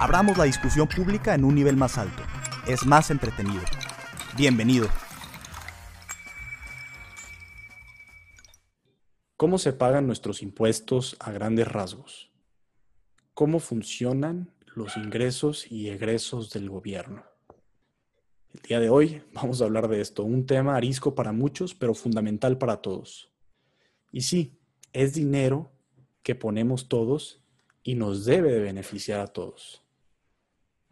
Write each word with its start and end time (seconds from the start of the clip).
Abramos 0.00 0.38
la 0.38 0.44
discusión 0.44 0.88
pública 0.88 1.34
en 1.34 1.44
un 1.44 1.54
nivel 1.54 1.76
más 1.76 1.98
alto. 1.98 2.22
Es 2.66 2.86
más 2.86 3.10
entretenido. 3.10 3.60
Bienvenido. 4.34 4.88
¿Cómo 9.36 9.58
se 9.58 9.74
pagan 9.74 10.06
nuestros 10.06 10.40
impuestos 10.40 11.18
a 11.20 11.32
grandes 11.32 11.68
rasgos? 11.68 12.30
¿Cómo 13.34 13.58
funcionan 13.58 14.50
los 14.74 14.96
ingresos 14.96 15.70
y 15.70 15.90
egresos 15.90 16.48
del 16.48 16.70
gobierno? 16.70 17.22
El 18.54 18.62
día 18.62 18.80
de 18.80 18.88
hoy 18.88 19.22
vamos 19.34 19.60
a 19.60 19.66
hablar 19.66 19.86
de 19.88 20.00
esto, 20.00 20.24
un 20.24 20.46
tema 20.46 20.76
arisco 20.76 21.14
para 21.14 21.32
muchos, 21.32 21.74
pero 21.74 21.92
fundamental 21.92 22.56
para 22.56 22.78
todos. 22.78 23.30
Y 24.12 24.22
sí, 24.22 24.58
es 24.94 25.12
dinero 25.12 25.70
que 26.22 26.34
ponemos 26.34 26.88
todos 26.88 27.44
y 27.82 27.96
nos 27.96 28.24
debe 28.24 28.50
de 28.50 28.60
beneficiar 28.60 29.20
a 29.20 29.26
todos. 29.26 29.84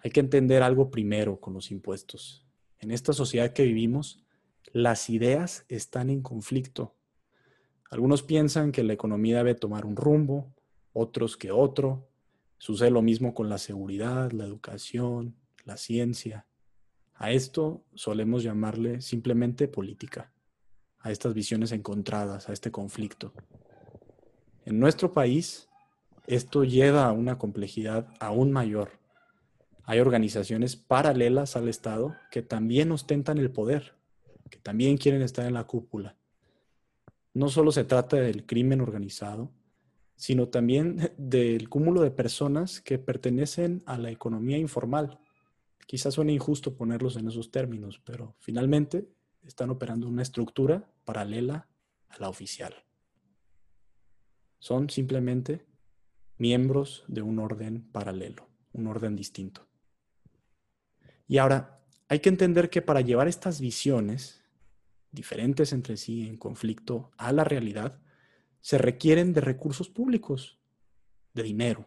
Hay 0.01 0.11
que 0.11 0.21
entender 0.21 0.63
algo 0.63 0.91
primero 0.91 1.41
con 1.41 1.55
los 1.55 1.71
impuestos. 1.71 2.47
En 2.79 2.91
esta 2.91 3.13
sociedad 3.13 3.53
que 3.53 3.65
vivimos, 3.65 4.25
las 4.73 5.11
ideas 5.11 5.65
están 5.69 6.11
en 6.11 6.23
conflicto. 6.23 6.95
Algunos 7.91 8.23
piensan 8.23 8.71
que 8.71 8.85
la 8.85 8.93
economía 8.93 9.39
debe 9.39 9.55
tomar 9.55 9.85
un 9.85 9.97
rumbo, 9.97 10.55
otros 10.93 11.37
que 11.37 11.51
otro. 11.51 12.09
Sucede 12.59 12.91
lo 12.91 13.03
mismo 13.03 13.35
con 13.35 13.49
la 13.49 13.59
seguridad, 13.59 14.31
la 14.33 14.45
educación, 14.45 15.35
la 15.65 15.77
ciencia. 15.77 16.47
A 17.15 17.33
esto 17.33 17.85
solemos 17.95 18.45
llamarle 18.45 19.01
simplemente 19.01 19.67
política, 19.67 20.33
a 21.01 21.11
estas 21.11 21.35
visiones 21.35 21.73
encontradas, 21.73 22.49
a 22.49 22.53
este 22.53 22.71
conflicto. 22.71 23.33
En 24.65 24.79
nuestro 24.79 25.13
país, 25.13 25.69
esto 26.29 26.63
lleva 26.63 27.07
a 27.07 27.13
una 27.13 27.39
complejidad 27.39 28.07
aún 28.21 28.53
mayor 28.53 28.98
hay 29.89 30.01
organizaciones 30.01 30.77
paralelas 30.77 31.57
al 31.57 31.67
Estado 31.67 32.15
que 32.31 32.43
también 32.43 32.93
ostentan 32.93 33.39
el 33.39 33.51
poder, 33.51 33.95
que 34.51 34.59
también 34.59 34.99
quieren 34.99 35.23
estar 35.23 35.47
en 35.47 35.55
la 35.55 35.65
cúpula. 35.65 36.15
No 37.33 37.49
solo 37.49 37.73
se 37.73 37.85
trata 37.85 38.19
del 38.19 38.45
crimen 38.45 38.83
organizado, 38.83 39.51
sino 40.15 40.49
también 40.49 41.15
del 41.17 41.71
cúmulo 41.71 42.03
de 42.03 42.11
personas 42.11 42.83
que 42.83 42.99
pertenecen 42.99 43.83
a 43.87 43.97
la 43.97 44.11
economía 44.11 44.59
informal. 44.59 45.21
Quizás 45.87 46.13
suene 46.13 46.35
injusto 46.35 46.77
ponerlos 46.77 47.17
en 47.17 47.27
esos 47.27 47.51
términos, 47.51 47.99
pero 48.05 48.37
finalmente 48.41 49.09
están 49.43 49.71
operando 49.71 50.07
una 50.07 50.21
estructura 50.21 50.87
paralela 51.07 51.67
a 52.11 52.19
la 52.19 52.29
oficial. 52.29 52.75
Son 54.59 54.91
simplemente 54.91 55.65
miembros 56.37 57.05
de 57.09 57.23
un 57.23 57.39
orden 57.39 57.91
paralelo, 57.91 58.51
un 58.75 58.87
orden 58.87 59.17
distinto. 59.17 59.68
Y 61.29 61.37
ahora, 61.37 61.79
hay 62.09 62.21
que 62.21 62.31
entender 62.31 62.71
que 62.71 62.81
para 62.81 63.03
llevar 63.03 63.29
estas 63.29 63.61
visiones, 63.61 64.43
diferentes 65.13 65.75
entre 65.75 65.99
sí, 65.99 66.27
en 66.27 66.39
conflicto 66.39 67.11
a 67.19 67.33
la 67.33 67.45
realidad, 67.45 68.01
se 68.63 68.79
requieren 68.79 69.35
de 69.35 69.43
recursos 69.43 69.91
públicos, 69.91 70.59
de 71.35 71.43
dinero. 71.43 71.87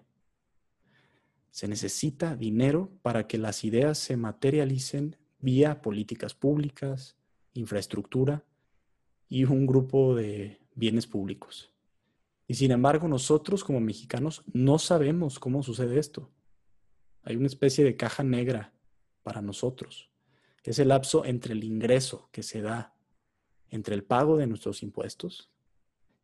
Se 1.49 1.67
necesita 1.67 2.35
dinero 2.35 2.91
para 3.01 3.27
que 3.27 3.39
las 3.39 3.63
ideas 3.63 3.97
se 3.97 4.15
materialicen 4.15 5.17
vía 5.39 5.81
políticas 5.81 6.35
públicas, 6.35 7.17
infraestructura 7.53 8.45
y 9.27 9.43
un 9.45 9.65
grupo 9.65 10.15
de 10.15 10.61
bienes 10.75 11.07
públicos. 11.07 11.73
Y 12.47 12.53
sin 12.53 12.71
embargo, 12.71 13.07
nosotros 13.07 13.63
como 13.63 13.79
mexicanos 13.79 14.43
no 14.53 14.77
sabemos 14.77 15.39
cómo 15.39 15.63
sucede 15.63 15.97
esto. 15.97 16.29
Hay 17.23 17.35
una 17.35 17.47
especie 17.47 17.83
de 17.83 17.95
caja 17.97 18.23
negra 18.23 18.73
para 19.23 19.41
nosotros. 19.41 20.09
Es 20.63 20.79
el 20.79 20.89
lapso 20.89 21.25
entre 21.25 21.53
el 21.53 21.63
ingreso 21.63 22.29
que 22.31 22.43
se 22.43 22.61
da 22.61 22.93
entre 23.69 23.95
el 23.95 24.03
pago 24.03 24.37
de 24.37 24.47
nuestros 24.47 24.83
impuestos 24.83 25.49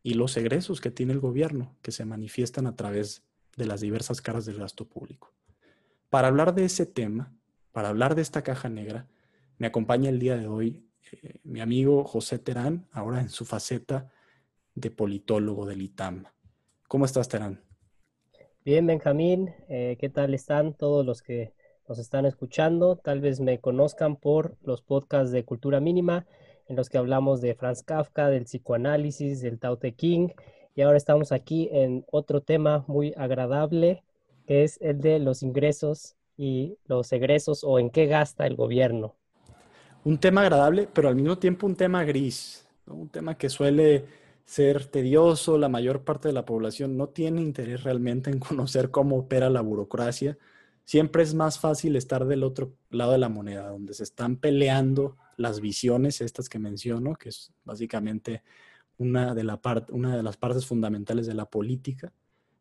y 0.04 0.14
los 0.14 0.38
egresos 0.38 0.82
que 0.82 0.92
tiene 0.92 1.14
el 1.14 1.20
gobierno, 1.20 1.76
que 1.82 1.92
se 1.92 2.06
manifiestan 2.06 2.68
a 2.68 2.76
través 2.76 3.24
de 3.56 3.66
las 3.66 3.82
diversas 3.82 4.22
caras 4.22 4.46
del 4.46 4.60
gasto 4.60 4.88
público. 4.88 5.34
Para 6.10 6.28
hablar 6.28 6.54
de 6.54 6.66
ese 6.66 6.86
tema, 6.86 7.34
para 7.72 7.90
hablar 7.90 8.16
de 8.16 8.22
esta 8.22 8.44
caja 8.44 8.70
negra, 8.70 9.08
me 9.58 9.68
acompaña 9.68 10.10
el 10.10 10.20
día 10.20 10.38
de 10.38 10.48
hoy 10.48 10.88
eh, 11.12 11.40
mi 11.44 11.62
amigo 11.62 12.04
José 12.04 12.40
Terán, 12.40 12.88
ahora 12.92 13.22
en 13.22 13.30
su 13.30 13.46
faceta 13.46 14.12
de 14.76 14.92
politólogo 14.92 15.66
del 15.66 15.82
ITAM. 15.82 16.26
¿Cómo 16.88 17.06
estás, 17.06 17.28
Terán? 17.30 17.62
Bien, 18.64 18.86
Benjamín. 18.86 19.54
Eh, 19.70 19.98
¿Qué 20.00 20.10
tal 20.10 20.34
están 20.34 20.74
todos 20.74 21.06
los 21.06 21.22
que 21.22 21.54
nos 21.88 22.00
están 22.00 22.26
escuchando, 22.26 22.98
tal 22.98 23.22
vez 23.22 23.40
me 23.40 23.60
conozcan 23.60 24.16
por 24.16 24.56
los 24.64 24.82
podcasts 24.82 25.32
de 25.32 25.46
Cultura 25.46 25.80
Mínima, 25.80 26.26
en 26.68 26.76
los 26.76 26.90
que 26.90 26.98
hablamos 26.98 27.40
de 27.40 27.56
Franz 27.56 27.82
Kafka, 27.84 28.30
del 28.30 28.44
psicoanálisis, 28.44 29.42
del 29.42 29.58
Tao 29.60 29.78
Te 29.78 29.94
King, 29.94 30.30
y 30.76 30.82
ahora 30.82 30.98
estamos 30.98 31.32
aquí 31.32 31.70
en 31.72 32.06
otro 32.12 32.42
tema 32.42 32.84
muy 32.88 33.14
agradable, 33.18 34.04
que 34.46 34.64
es 34.64 34.78
el 34.82 35.00
de 35.00 35.20
los 35.20 35.44
ingresos 35.44 36.16
y 36.38 36.78
los 36.86 37.12
egresos 37.12 37.64
o 37.64 37.80
en 37.80 37.90
qué 37.90 38.06
gasta 38.06 38.46
el 38.46 38.56
gobierno. 38.56 39.16
Un 40.04 40.20
tema 40.20 40.42
agradable, 40.42 40.88
pero 40.94 41.10
al 41.10 41.16
mismo 41.16 41.38
tiempo 41.38 41.66
un 41.66 41.76
tema 41.76 42.04
gris, 42.04 42.68
un 42.86 43.10
tema 43.10 43.38
que 43.38 43.50
suele 43.50 44.06
ser 44.46 44.86
tedioso, 44.86 45.58
la 45.58 45.68
mayor 45.68 46.04
parte 46.04 46.30
de 46.30 46.34
la 46.34 46.46
población 46.46 46.96
no 46.96 47.10
tiene 47.10 47.42
interés 47.42 47.84
realmente 47.84 48.30
en 48.30 48.40
conocer 48.40 48.92
cómo 48.92 49.18
opera 49.18 49.50
la 49.50 49.62
burocracia, 49.62 50.38
siempre 50.88 51.22
es 51.22 51.34
más 51.34 51.60
fácil 51.60 51.98
estar 51.98 52.26
del 52.26 52.44
otro 52.44 52.74
lado 52.90 53.12
de 53.12 53.18
la 53.18 53.28
moneda, 53.28 53.68
donde 53.68 53.94
se 53.94 54.04
están 54.04 54.38
peleando 54.38 55.18
las 55.36 55.60
visiones, 55.60 56.22
estas 56.22 56.48
que 56.48 56.60
menciono, 56.60 57.16
que 57.16 57.28
es 57.30 57.52
básicamente 57.66 58.42
una 58.98 59.36
de, 59.36 59.44
las 59.44 60.38
partes 60.38 60.66
fundamentales 60.66 61.28
de 61.28 61.34
la 61.34 61.46
política, 61.50 62.14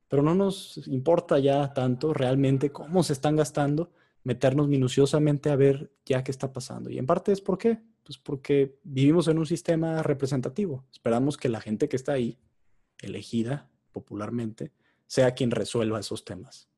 pero 0.08 0.24
no 0.24 0.34
nos 0.34 0.88
importa 0.88 1.38
ya 1.38 1.72
tanto 1.72 2.12
realmente 2.12 2.72
cómo 2.72 3.04
se 3.04 3.12
están 3.12 3.36
gastando, 3.36 3.92
meternos 4.24 4.66
minuciosamente 4.66 5.50
a 5.50 5.56
ver 5.56 5.92
ya 6.04 6.24
qué 6.24 6.32
está 6.32 6.52
pasando. 6.52 6.90
Y 6.90 6.98
en 6.98 7.06
parte 7.06 7.30
es 7.30 7.40
por 7.40 7.58
qué, 7.58 7.78
pues 8.02 8.18
porque 8.18 8.80
vivimos 8.82 9.28
en 9.28 9.38
un 9.38 9.46
sistema 9.46 10.02
representativo. 10.02 10.84
Esperamos 10.90 11.36
que 11.36 11.48
la 11.48 11.60
gente 11.60 11.88
que 11.88 11.94
está 11.94 12.14
ahí, 12.14 12.40
elegida 13.00 13.70
popularmente, 13.92 14.72
sea 15.06 15.34
quien 15.34 15.52
resuelva 15.52 16.00
esos 16.00 16.24
temas. 16.24 16.68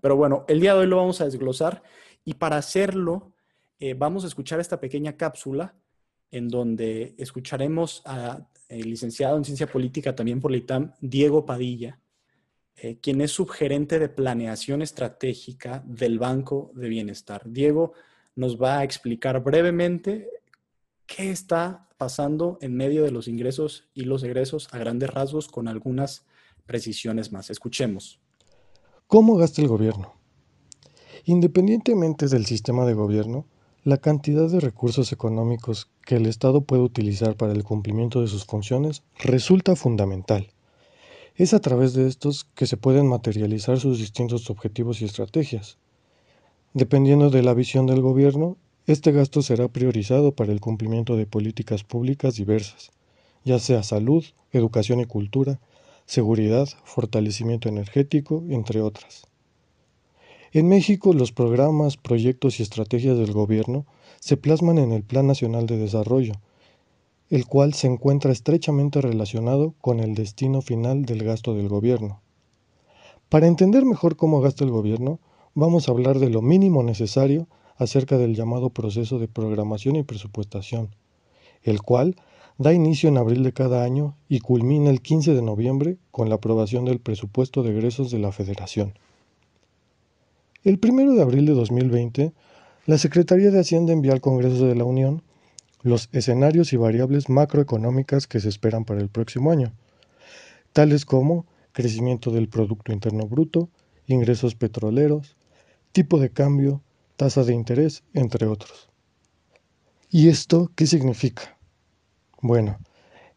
Pero 0.00 0.16
bueno, 0.16 0.44
el 0.48 0.60
día 0.60 0.74
de 0.74 0.80
hoy 0.80 0.86
lo 0.86 0.96
vamos 0.96 1.20
a 1.20 1.24
desglosar 1.24 1.82
y 2.24 2.34
para 2.34 2.56
hacerlo 2.56 3.32
eh, 3.78 3.94
vamos 3.94 4.24
a 4.24 4.28
escuchar 4.28 4.60
esta 4.60 4.80
pequeña 4.80 5.16
cápsula 5.16 5.74
en 6.30 6.48
donde 6.48 7.14
escucharemos 7.18 8.02
al 8.04 8.46
licenciado 8.68 9.36
en 9.36 9.44
ciencia 9.44 9.66
política 9.66 10.16
también 10.16 10.40
por 10.40 10.50
la 10.50 10.56
ITAM, 10.56 10.92
Diego 11.00 11.46
Padilla, 11.46 12.00
eh, 12.76 12.98
quien 13.00 13.20
es 13.20 13.30
subgerente 13.30 13.98
de 13.98 14.08
planeación 14.08 14.82
estratégica 14.82 15.84
del 15.86 16.18
Banco 16.18 16.72
de 16.74 16.88
Bienestar. 16.88 17.42
Diego 17.44 17.92
nos 18.34 18.60
va 18.60 18.78
a 18.78 18.84
explicar 18.84 19.42
brevemente 19.44 20.28
qué 21.06 21.30
está 21.30 21.88
pasando 21.98 22.58
en 22.60 22.76
medio 22.76 23.04
de 23.04 23.12
los 23.12 23.28
ingresos 23.28 23.88
y 23.94 24.04
los 24.04 24.24
egresos 24.24 24.68
a 24.72 24.78
grandes 24.78 25.10
rasgos 25.10 25.46
con 25.46 25.68
algunas 25.68 26.26
precisiones 26.66 27.30
más. 27.30 27.50
Escuchemos. 27.50 28.23
¿Cómo 29.06 29.36
gasta 29.36 29.60
el 29.60 29.68
gobierno? 29.68 30.14
Independientemente 31.26 32.26
del 32.26 32.46
sistema 32.46 32.86
de 32.86 32.94
gobierno, 32.94 33.44
la 33.84 33.98
cantidad 33.98 34.48
de 34.48 34.60
recursos 34.60 35.12
económicos 35.12 35.90
que 36.06 36.16
el 36.16 36.26
Estado 36.26 36.62
puede 36.62 36.82
utilizar 36.82 37.36
para 37.36 37.52
el 37.52 37.64
cumplimiento 37.64 38.22
de 38.22 38.28
sus 38.28 38.46
funciones 38.46 39.02
resulta 39.18 39.76
fundamental. 39.76 40.48
Es 41.36 41.52
a 41.52 41.60
través 41.60 41.92
de 41.92 42.08
estos 42.08 42.44
que 42.54 42.66
se 42.66 42.78
pueden 42.78 43.06
materializar 43.06 43.78
sus 43.78 43.98
distintos 43.98 44.48
objetivos 44.48 45.02
y 45.02 45.04
estrategias. 45.04 45.76
Dependiendo 46.72 47.28
de 47.28 47.42
la 47.42 47.52
visión 47.52 47.86
del 47.86 48.00
gobierno, 48.00 48.56
este 48.86 49.12
gasto 49.12 49.42
será 49.42 49.68
priorizado 49.68 50.32
para 50.32 50.50
el 50.50 50.60
cumplimiento 50.60 51.16
de 51.16 51.26
políticas 51.26 51.84
públicas 51.84 52.36
diversas, 52.36 52.90
ya 53.44 53.58
sea 53.58 53.82
salud, 53.82 54.24
educación 54.50 55.00
y 55.00 55.04
cultura, 55.04 55.60
seguridad, 56.06 56.68
fortalecimiento 56.84 57.68
energético, 57.68 58.42
entre 58.48 58.80
otras. 58.80 59.26
En 60.52 60.68
México, 60.68 61.12
los 61.12 61.32
programas, 61.32 61.96
proyectos 61.96 62.60
y 62.60 62.62
estrategias 62.62 63.18
del 63.18 63.32
gobierno 63.32 63.86
se 64.20 64.36
plasman 64.36 64.78
en 64.78 64.92
el 64.92 65.02
Plan 65.02 65.26
Nacional 65.26 65.66
de 65.66 65.78
Desarrollo, 65.78 66.34
el 67.28 67.46
cual 67.46 67.74
se 67.74 67.88
encuentra 67.88 68.30
estrechamente 68.30 69.00
relacionado 69.00 69.74
con 69.80 69.98
el 69.98 70.14
destino 70.14 70.62
final 70.62 71.04
del 71.04 71.24
gasto 71.24 71.54
del 71.54 71.68
gobierno. 71.68 72.20
Para 73.28 73.48
entender 73.48 73.84
mejor 73.84 74.16
cómo 74.16 74.40
gasta 74.40 74.64
el 74.64 74.70
gobierno, 74.70 75.18
vamos 75.54 75.88
a 75.88 75.92
hablar 75.92 76.20
de 76.20 76.30
lo 76.30 76.42
mínimo 76.42 76.82
necesario 76.82 77.48
acerca 77.76 78.18
del 78.18 78.36
llamado 78.36 78.70
proceso 78.70 79.18
de 79.18 79.26
programación 79.26 79.96
y 79.96 80.04
presupuestación, 80.04 80.94
el 81.62 81.82
cual 81.82 82.14
da 82.56 82.72
inicio 82.72 83.08
en 83.08 83.16
abril 83.16 83.42
de 83.42 83.52
cada 83.52 83.82
año 83.82 84.16
y 84.28 84.40
culmina 84.40 84.90
el 84.90 85.00
15 85.00 85.34
de 85.34 85.42
noviembre 85.42 85.98
con 86.10 86.28
la 86.28 86.36
aprobación 86.36 86.84
del 86.84 87.00
presupuesto 87.00 87.62
de 87.62 87.70
egresos 87.70 88.10
de 88.10 88.20
la 88.20 88.32
Federación. 88.32 88.94
El 90.62 90.78
1 90.82 91.14
de 91.14 91.22
abril 91.22 91.46
de 91.46 91.52
2020, 91.52 92.32
la 92.86 92.98
Secretaría 92.98 93.50
de 93.50 93.60
Hacienda 93.60 93.92
envía 93.92 94.12
al 94.12 94.20
Congreso 94.20 94.66
de 94.66 94.76
la 94.76 94.84
Unión 94.84 95.22
los 95.82 96.08
escenarios 96.12 96.72
y 96.72 96.76
variables 96.76 97.28
macroeconómicas 97.28 98.26
que 98.26 98.40
se 98.40 98.48
esperan 98.48 98.84
para 98.84 99.00
el 99.00 99.10
próximo 99.10 99.50
año, 99.50 99.72
tales 100.72 101.04
como 101.04 101.44
crecimiento 101.72 102.30
del 102.30 102.48
Producto 102.48 102.92
Interno 102.92 103.26
Bruto, 103.26 103.68
ingresos 104.06 104.54
petroleros, 104.54 105.36
tipo 105.92 106.18
de 106.18 106.30
cambio, 106.30 106.82
tasa 107.16 107.44
de 107.44 107.52
interés, 107.52 108.02
entre 108.14 108.46
otros. 108.46 108.88
¿Y 110.08 110.28
esto 110.28 110.70
qué 110.74 110.86
significa? 110.86 111.53
Bueno, 112.44 112.76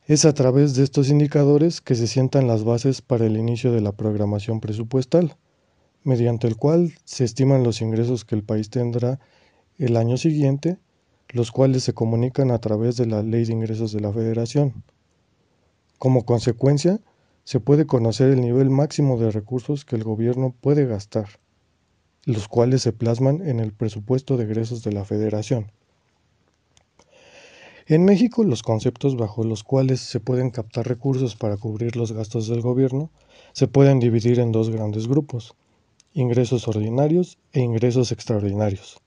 es 0.05 0.25
a 0.25 0.33
través 0.33 0.75
de 0.75 0.83
estos 0.83 1.07
indicadores 1.07 1.79
que 1.79 1.95
se 1.95 2.07
sientan 2.07 2.45
las 2.45 2.65
bases 2.65 3.01
para 3.01 3.25
el 3.25 3.37
inicio 3.37 3.71
de 3.71 3.79
la 3.79 3.93
programación 3.93 4.59
presupuestal 4.59 5.37
mediante 6.03 6.45
el 6.45 6.57
cual 6.57 6.93
se 7.05 7.23
estiman 7.23 7.63
los 7.63 7.79
ingresos 7.79 8.25
que 8.25 8.35
el 8.35 8.43
país 8.43 8.69
tendrá 8.69 9.21
el 9.77 9.95
año 9.95 10.17
siguiente, 10.17 10.77
los 11.29 11.53
cuales 11.53 11.85
se 11.85 11.93
comunican 11.93 12.51
a 12.51 12.59
través 12.59 12.97
de 12.97 13.05
la 13.05 13.23
Ley 13.23 13.45
de 13.45 13.53
Ingresos 13.53 13.93
de 13.93 14.01
la 14.01 14.11
Federación. 14.11 14.83
Como 15.99 16.25
consecuencia, 16.25 16.99
se 17.45 17.61
puede 17.61 17.85
conocer 17.85 18.31
el 18.31 18.41
nivel 18.41 18.69
máximo 18.69 19.17
de 19.17 19.31
recursos 19.31 19.85
que 19.85 19.95
el 19.95 20.03
gobierno 20.03 20.53
puede 20.59 20.85
gastar, 20.85 21.29
los 22.25 22.49
cuales 22.49 22.81
se 22.81 22.91
plasman 22.91 23.41
en 23.47 23.61
el 23.61 23.71
presupuesto 23.71 24.35
de 24.35 24.43
egresos 24.43 24.83
de 24.83 24.91
la 24.91 25.05
Federación. 25.05 25.71
En 27.89 28.03
México, 28.03 28.43
los 28.43 28.63
conceptos 28.63 29.15
bajo 29.15 29.45
los 29.45 29.63
cuales 29.63 30.01
se 30.01 30.19
pueden 30.19 30.49
captar 30.49 30.85
recursos 30.85 31.37
para 31.37 31.55
cubrir 31.55 31.95
los 31.95 32.11
gastos 32.11 32.49
del 32.49 32.59
gobierno 32.59 33.11
se 33.53 33.69
pueden 33.69 34.01
dividir 34.01 34.41
en 34.41 34.51
dos 34.51 34.69
grandes 34.69 35.07
grupos, 35.07 35.55
ingresos 36.13 36.67
ordinarios 36.67 37.37
e 37.53 37.61
ingresos 37.61 38.11
extraordinarios. 38.11 38.99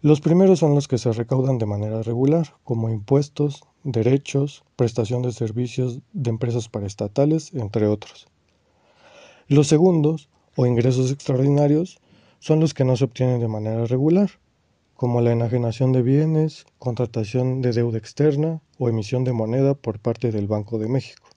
Los 0.00 0.22
primeros 0.22 0.60
son 0.60 0.74
los 0.74 0.88
que 0.88 0.96
se 0.96 1.12
recaudan 1.12 1.58
de 1.58 1.66
manera 1.66 2.02
regular, 2.02 2.54
como 2.64 2.88
impuestos, 2.88 3.64
derechos, 3.82 4.64
prestación 4.76 5.20
de 5.20 5.32
servicios 5.32 6.00
de 6.14 6.30
empresas 6.30 6.70
paraestatales, 6.70 7.52
entre 7.52 7.86
otros. 7.86 8.28
Los 9.46 9.68
segundos, 9.68 10.30
o 10.56 10.64
ingresos 10.64 11.12
extraordinarios, 11.12 11.98
son 12.38 12.60
los 12.60 12.72
que 12.72 12.84
no 12.84 12.96
se 12.96 13.04
obtienen 13.04 13.40
de 13.40 13.48
manera 13.48 13.84
regular, 13.84 14.30
como 14.94 15.20
la 15.20 15.32
enajenación 15.32 15.92
de 15.92 16.02
bienes, 16.02 16.66
contratación 16.78 17.62
de 17.62 17.72
deuda 17.72 17.98
externa 17.98 18.60
o 18.78 18.88
emisión 18.88 19.24
de 19.24 19.32
moneda 19.32 19.74
por 19.74 19.98
parte 19.98 20.30
del 20.30 20.46
Banco 20.46 20.78
de 20.78 20.88
México. 20.88 21.28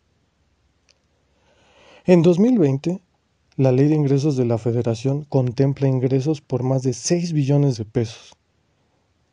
En 2.05 2.21
2020, 2.21 3.01
la 3.57 3.71
Ley 3.71 3.87
de 3.87 3.95
Ingresos 3.95 4.37
de 4.37 4.45
la 4.45 4.59
Federación 4.59 5.23
contempla 5.23 5.87
ingresos 5.87 6.41
por 6.41 6.63
más 6.63 6.83
de 6.83 6.93
6 6.93 7.33
billones 7.33 7.77
de 7.77 7.85
pesos. 7.85 8.33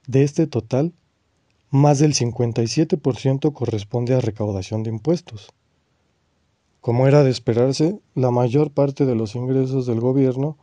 De 0.06 0.22
este 0.22 0.46
total, 0.46 0.94
más 1.70 1.98
del 1.98 2.14
57% 2.14 3.52
corresponde 3.52 4.14
a 4.14 4.20
recaudación 4.20 4.82
de 4.82 4.90
impuestos. 4.90 5.52
Como 6.80 7.06
era 7.06 7.22
de 7.22 7.30
esperarse, 7.30 8.00
la 8.14 8.30
mayor 8.30 8.70
parte 8.70 9.06
de 9.06 9.14
los 9.14 9.34
ingresos 9.34 9.86
del 9.86 10.00
gobierno 10.00 10.56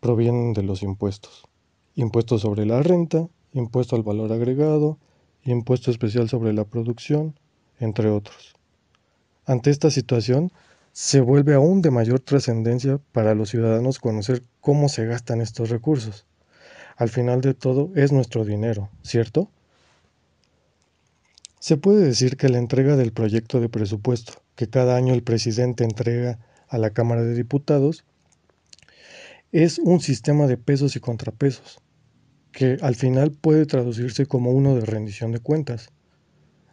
provienen 0.00 0.52
de 0.52 0.62
los 0.62 0.82
impuestos. 0.82 1.49
Impuestos 2.00 2.40
sobre 2.40 2.64
la 2.64 2.82
renta, 2.82 3.28
impuesto 3.52 3.94
al 3.94 4.02
valor 4.02 4.32
agregado, 4.32 4.96
impuesto 5.44 5.90
especial 5.90 6.30
sobre 6.30 6.54
la 6.54 6.64
producción, 6.64 7.38
entre 7.78 8.08
otros. 8.08 8.54
Ante 9.44 9.68
esta 9.68 9.90
situación, 9.90 10.50
se 10.92 11.20
vuelve 11.20 11.52
aún 11.52 11.82
de 11.82 11.90
mayor 11.90 12.20
trascendencia 12.20 12.98
para 13.12 13.34
los 13.34 13.50
ciudadanos 13.50 13.98
conocer 13.98 14.42
cómo 14.62 14.88
se 14.88 15.04
gastan 15.04 15.42
estos 15.42 15.68
recursos. 15.68 16.24
Al 16.96 17.10
final 17.10 17.42
de 17.42 17.52
todo 17.52 17.90
es 17.94 18.12
nuestro 18.12 18.46
dinero, 18.46 18.88
¿cierto? 19.02 19.50
Se 21.58 21.76
puede 21.76 22.02
decir 22.02 22.38
que 22.38 22.48
la 22.48 22.56
entrega 22.56 22.96
del 22.96 23.12
proyecto 23.12 23.60
de 23.60 23.68
presupuesto 23.68 24.32
que 24.56 24.70
cada 24.70 24.96
año 24.96 25.12
el 25.12 25.22
presidente 25.22 25.84
entrega 25.84 26.38
a 26.66 26.78
la 26.78 26.92
Cámara 26.92 27.22
de 27.22 27.34
Diputados 27.34 28.04
es 29.52 29.78
un 29.78 30.00
sistema 30.00 30.46
de 30.46 30.56
pesos 30.56 30.96
y 30.96 31.00
contrapesos, 31.00 31.78
que 32.52 32.78
al 32.82 32.94
final 32.94 33.30
puede 33.32 33.66
traducirse 33.66 34.26
como 34.26 34.50
uno 34.50 34.74
de 34.74 34.84
rendición 34.84 35.32
de 35.32 35.40
cuentas 35.40 35.90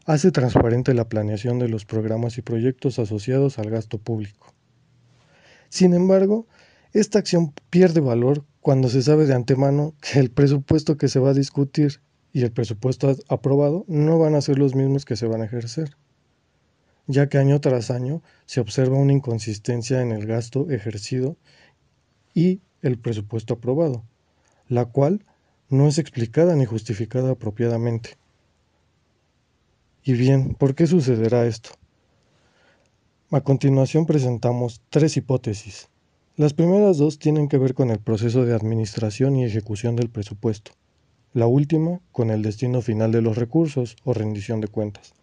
hace 0.06 0.32
transparente 0.32 0.94
la 0.94 1.10
planeación 1.10 1.60
de 1.60 1.68
los 1.68 1.86
programas 1.86 2.38
y 2.38 2.42
proyectos 2.42 2.98
asociados 2.98 3.60
al 3.60 3.70
gasto 3.70 3.98
público. 3.98 4.54
Sin 5.70 5.94
embargo, 5.94 6.48
esta 6.94 7.20
acción 7.20 7.54
pierde 7.70 8.00
valor 8.00 8.46
cuando 8.62 8.90
se 8.90 9.02
sabe 9.02 9.26
de 9.26 9.34
antemano 9.34 9.94
que 10.02 10.20
el 10.20 10.32
presupuesto 10.32 10.98
que 10.98 11.10
se 11.10 11.20
va 11.20 11.32
a 11.32 11.34
discutir 11.34 12.00
y 12.32 12.44
el 12.44 12.52
presupuesto 12.52 13.16
aprobado 13.28 13.84
no 13.88 14.18
van 14.18 14.36
a 14.36 14.42
ser 14.42 14.58
los 14.58 14.76
mismos 14.76 15.06
que 15.06 15.18
se 15.18 15.28
van 15.28 15.42
a 15.42 15.46
ejercer, 15.46 15.98
ya 17.06 17.28
que 17.28 17.38
año 17.38 17.60
tras 17.60 17.92
año 17.92 18.22
se 18.46 18.62
observa 18.62 18.98
una 18.98 19.14
inconsistencia 19.14 20.02
en 20.02 20.12
el 20.12 20.26
gasto 20.26 20.70
ejercido 20.70 21.36
y 22.34 22.62
el 22.82 22.98
presupuesto 22.98 23.56
aprobado, 23.56 24.04
la 24.70 24.86
cual 24.86 25.24
no 25.70 25.88
es 25.88 25.98
explicada 25.98 26.56
ni 26.56 26.66
justificada 26.66 27.32
apropiadamente. 27.32 28.18
Y 30.04 30.14
bien, 30.14 30.56
¿por 30.56 30.76
qué 30.76 30.88
sucederá 30.88 31.46
esto? 31.46 31.72
A 33.32 33.42
continuación 33.42 34.06
presentamos 34.06 34.82
tres 34.90 35.18
hipótesis. 35.18 35.90
Las 36.38 36.54
primeras 36.54 36.98
dos 36.98 37.20
tienen 37.20 37.50
que 37.50 37.58
ver 37.58 37.74
con 37.74 37.90
el 37.90 38.00
proceso 38.00 38.46
de 38.46 38.54
administración 38.54 39.36
y 39.36 39.44
ejecución 39.44 39.96
del 39.96 40.10
presupuesto. 40.10 40.72
La 41.34 41.48
última 41.48 42.00
con 42.12 42.30
el 42.30 42.42
destino 42.42 42.82
final 42.82 43.12
de 43.12 43.22
los 43.22 43.38
recursos 43.38 43.98
o 44.04 44.14
rendición 44.14 44.62
de 44.62 44.70
cuentas. 44.70 45.14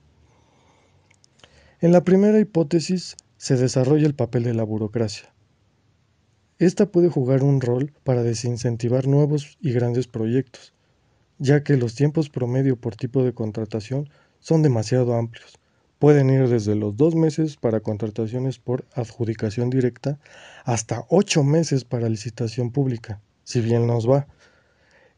En 1.81 1.93
la 1.93 2.05
primera 2.05 2.39
hipótesis 2.39 3.17
se 3.37 3.57
desarrolla 3.57 4.07
el 4.07 4.15
papel 4.15 4.45
de 4.45 4.55
la 4.55 4.65
burocracia. 4.65 5.34
Esta 6.65 6.87
puede 6.87 7.11
jugar 7.11 7.43
un 7.43 7.61
rol 7.61 7.93
para 8.05 8.23
desincentivar 8.23 9.07
nuevos 9.07 9.59
y 9.61 9.73
grandes 9.73 10.07
proyectos, 10.07 10.73
ya 11.39 11.63
que 11.63 11.77
los 11.77 11.95
tiempos 11.95 12.31
promedio 12.31 12.77
por 12.77 12.97
tipo 12.97 13.23
de 13.23 13.35
contratación 13.35 14.09
son 14.41 14.63
demasiado 14.63 15.15
amplios. 15.15 15.59
Pueden 15.99 16.31
ir 16.31 16.49
desde 16.49 16.75
los 16.75 16.97
dos 16.97 17.15
meses 17.15 17.59
para 17.59 17.81
contrataciones 17.81 18.59
por 18.59 18.87
adjudicación 18.95 19.69
directa 19.69 20.19
hasta 20.65 21.05
ocho 21.11 21.45
meses 21.45 21.85
para 21.85 22.09
licitación 22.09 22.71
pública, 22.71 23.21
si 23.43 23.61
bien 23.61 23.87
nos 23.87 24.09
va. 24.09 24.27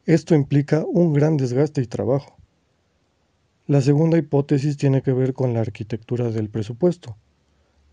Esto 0.05 0.35
implica 0.35 0.83
un 0.85 1.13
gran 1.13 1.37
desgaste 1.37 1.79
y 1.81 1.87
trabajo. 1.87 2.35
La 3.67 3.79
segunda 3.79 4.17
hipótesis 4.17 4.75
tiene 4.75 5.01
que 5.01 5.13
ver 5.13 5.31
con 5.31 5.53
la 5.53 5.61
arquitectura 5.61 6.29
del 6.29 6.49
presupuesto, 6.49 7.15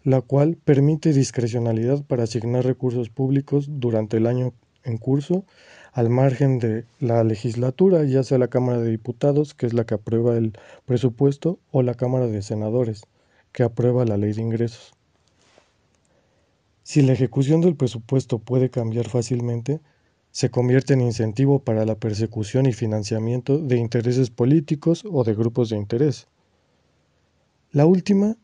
la 0.05 0.21
cual 0.21 0.57
permite 0.57 1.13
discrecionalidad 1.13 2.05
para 2.05 2.25
asignar 2.25 2.65
recursos 2.65 3.09
públicos 3.09 3.67
durante 3.69 4.19
el 4.19 4.27
año 4.27 4.53
en 4.85 4.99
curso 4.99 5.45
al 5.93 6.11
margen 6.11 6.59
de 6.59 6.85
la 7.01 7.25
legislatura, 7.25 8.05
ya 8.05 8.23
sea 8.23 8.37
la 8.37 8.49
Cámara 8.49 8.81
de 8.81 8.91
Diputados, 8.91 9.55
que 9.55 9.67
es 9.67 9.73
la 9.73 9.85
que 9.85 9.95
aprueba 9.95 10.37
el 10.37 10.59
presupuesto, 10.85 11.59
o 11.71 11.83
la 11.83 11.95
Cámara 11.95 12.27
de 12.27 12.43
Senadores, 12.43 13.03
que 13.53 13.63
aprueba 13.63 14.05
la 14.05 14.17
ley 14.17 14.33
de 14.33 14.43
ingresos. 14.43 14.93
Si 16.83 17.01
la 17.01 17.13
ejecución 17.13 17.63
del 17.63 17.77
presupuesto 17.77 18.41
puede 18.41 18.69
cambiar 18.71 19.09
fácilmente, 19.09 19.81
se 20.33 20.51
convierte 20.51 20.95
en 20.95 21.01
incentivo 21.01 21.61
para 21.61 21.87
la 21.87 21.95
persecución 21.95 22.67
y 22.67 22.73
financiamiento 22.73 23.57
de 23.57 23.77
intereses 23.77 24.31
políticos 24.31 25.05
o 25.11 25.25
de 25.25 25.35
grupos 25.35 25.71
de 25.71 25.77
interés. 25.77 26.27
La 27.71 27.87
última 27.87 28.37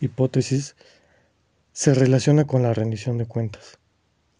hipótesis 0.00 0.76
se 1.72 1.94
relaciona 1.94 2.46
con 2.46 2.62
la 2.62 2.74
rendición 2.74 3.18
de 3.18 3.26
cuentas. 3.26 3.78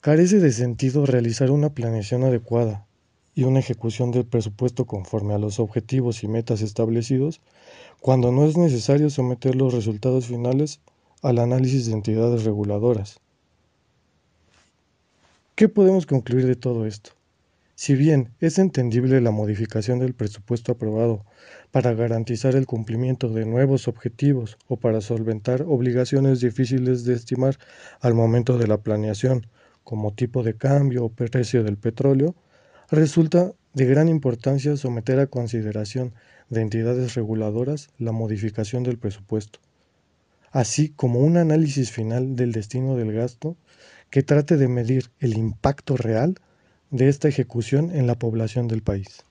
Carece 0.01 0.39
de 0.39 0.53
sentido 0.53 1.07
realizar 1.07 1.51
una 1.51 1.71
planeación 1.71 2.25
adecuada 2.25 2.87
y 3.35 3.45
una 3.45 3.61
ejecución 3.61 4.11
del 4.11 4.25
presupuesto 4.25 4.87
conforme 4.87 5.35
a 5.35 5.39
los 5.39 5.61
objetivos 5.61 6.25
y 6.25 6.29
metas 6.29 6.63
establecidos 6.63 7.41
cuando 8.01 8.33
no 8.33 8.47
es 8.47 8.57
necesario 8.57 9.11
someter 9.11 9.55
los 9.55 9.75
resultados 9.75 10.27
finales 10.27 10.81
al 11.23 11.39
análisis 11.39 11.87
de 11.87 11.93
entidades 11.93 12.45
reguladoras. 12.45 13.21
¿Qué 15.55 15.69
podemos 15.69 16.07
concluir 16.07 16.47
de 16.47 16.57
todo 16.57 16.87
esto? 16.87 17.11
Si 17.75 17.95
bien 17.95 18.31
es 18.41 18.59
entendible 18.59 19.21
la 19.21 19.31
modificación 19.31 19.99
del 19.99 20.15
presupuesto 20.15 20.73
aprobado 20.73 21.25
para 21.71 21.95
garantizar 21.95 22.57
el 22.57 22.67
cumplimiento 22.67 23.29
de 23.29 23.47
nuevos 23.47 23.87
objetivos 23.87 24.59
o 24.67 24.77
para 24.77 25.01
solventar 25.01 25.63
obligaciones 25.63 26.41
difíciles 26.41 27.05
de 27.05 27.15
estimar 27.15 27.59
al 28.01 28.15
momento 28.15 28.59
de 28.59 28.67
la 28.67 28.79
planeación, 28.79 29.47
como 29.85 30.13
tipo 30.13 30.43
de 30.43 30.55
cambio 30.55 31.05
o 31.05 31.09
precio 31.11 31.63
del 31.65 31.77
petróleo, 31.77 32.35
resulta 32.91 33.53
de 33.73 33.87
gran 33.87 34.09
importancia 34.09 34.77
someter 34.77 35.21
a 35.21 35.29
consideración 35.29 36.13
de 36.49 36.63
entidades 36.63 37.15
reguladoras 37.15 37.89
la 37.99 38.13
modificación 38.13 38.83
del 38.83 38.99
presupuesto, 38.99 39.61
así 40.51 40.89
como 40.91 41.21
un 41.21 41.37
análisis 41.37 41.93
final 41.93 42.35
del 42.35 42.51
destino 42.51 42.97
del 42.97 43.13
gasto 43.13 43.57
que 44.11 44.25
trate 44.25 44.57
de 44.57 44.67
medir 44.67 45.11
el 45.21 45.39
impacto 45.39 45.97
real 45.97 46.35
de 46.91 47.09
esta 47.09 47.29
ejecución 47.29 47.95
en 47.95 48.09
la 48.09 48.19
población 48.19 48.67
del 48.67 48.83
país. 48.83 49.25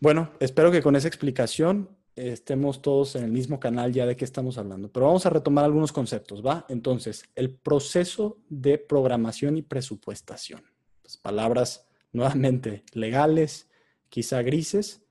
Bueno, 0.00 0.30
espero 0.40 0.72
que 0.72 0.80
con 0.80 0.96
esa 0.96 1.08
explicación 1.08 1.90
estemos 2.16 2.80
todos 2.80 3.16
en 3.16 3.24
el 3.24 3.30
mismo 3.30 3.60
canal 3.60 3.92
ya 3.92 4.06
de 4.06 4.16
qué 4.16 4.24
estamos 4.24 4.56
hablando, 4.56 4.90
pero 4.90 5.04
vamos 5.04 5.26
a 5.26 5.30
retomar 5.30 5.66
algunos 5.66 5.92
conceptos, 5.92 6.44
¿va? 6.44 6.64
Entonces, 6.70 7.24
el 7.34 7.54
proceso 7.54 8.38
de 8.48 8.78
programación 8.78 9.58
y 9.58 9.62
presupuestación. 9.62 10.62
Pues, 11.02 11.18
palabras 11.18 11.86
nuevamente 12.12 12.82
legales, 12.94 13.68
quizá 14.08 14.40
grises, 14.40 15.02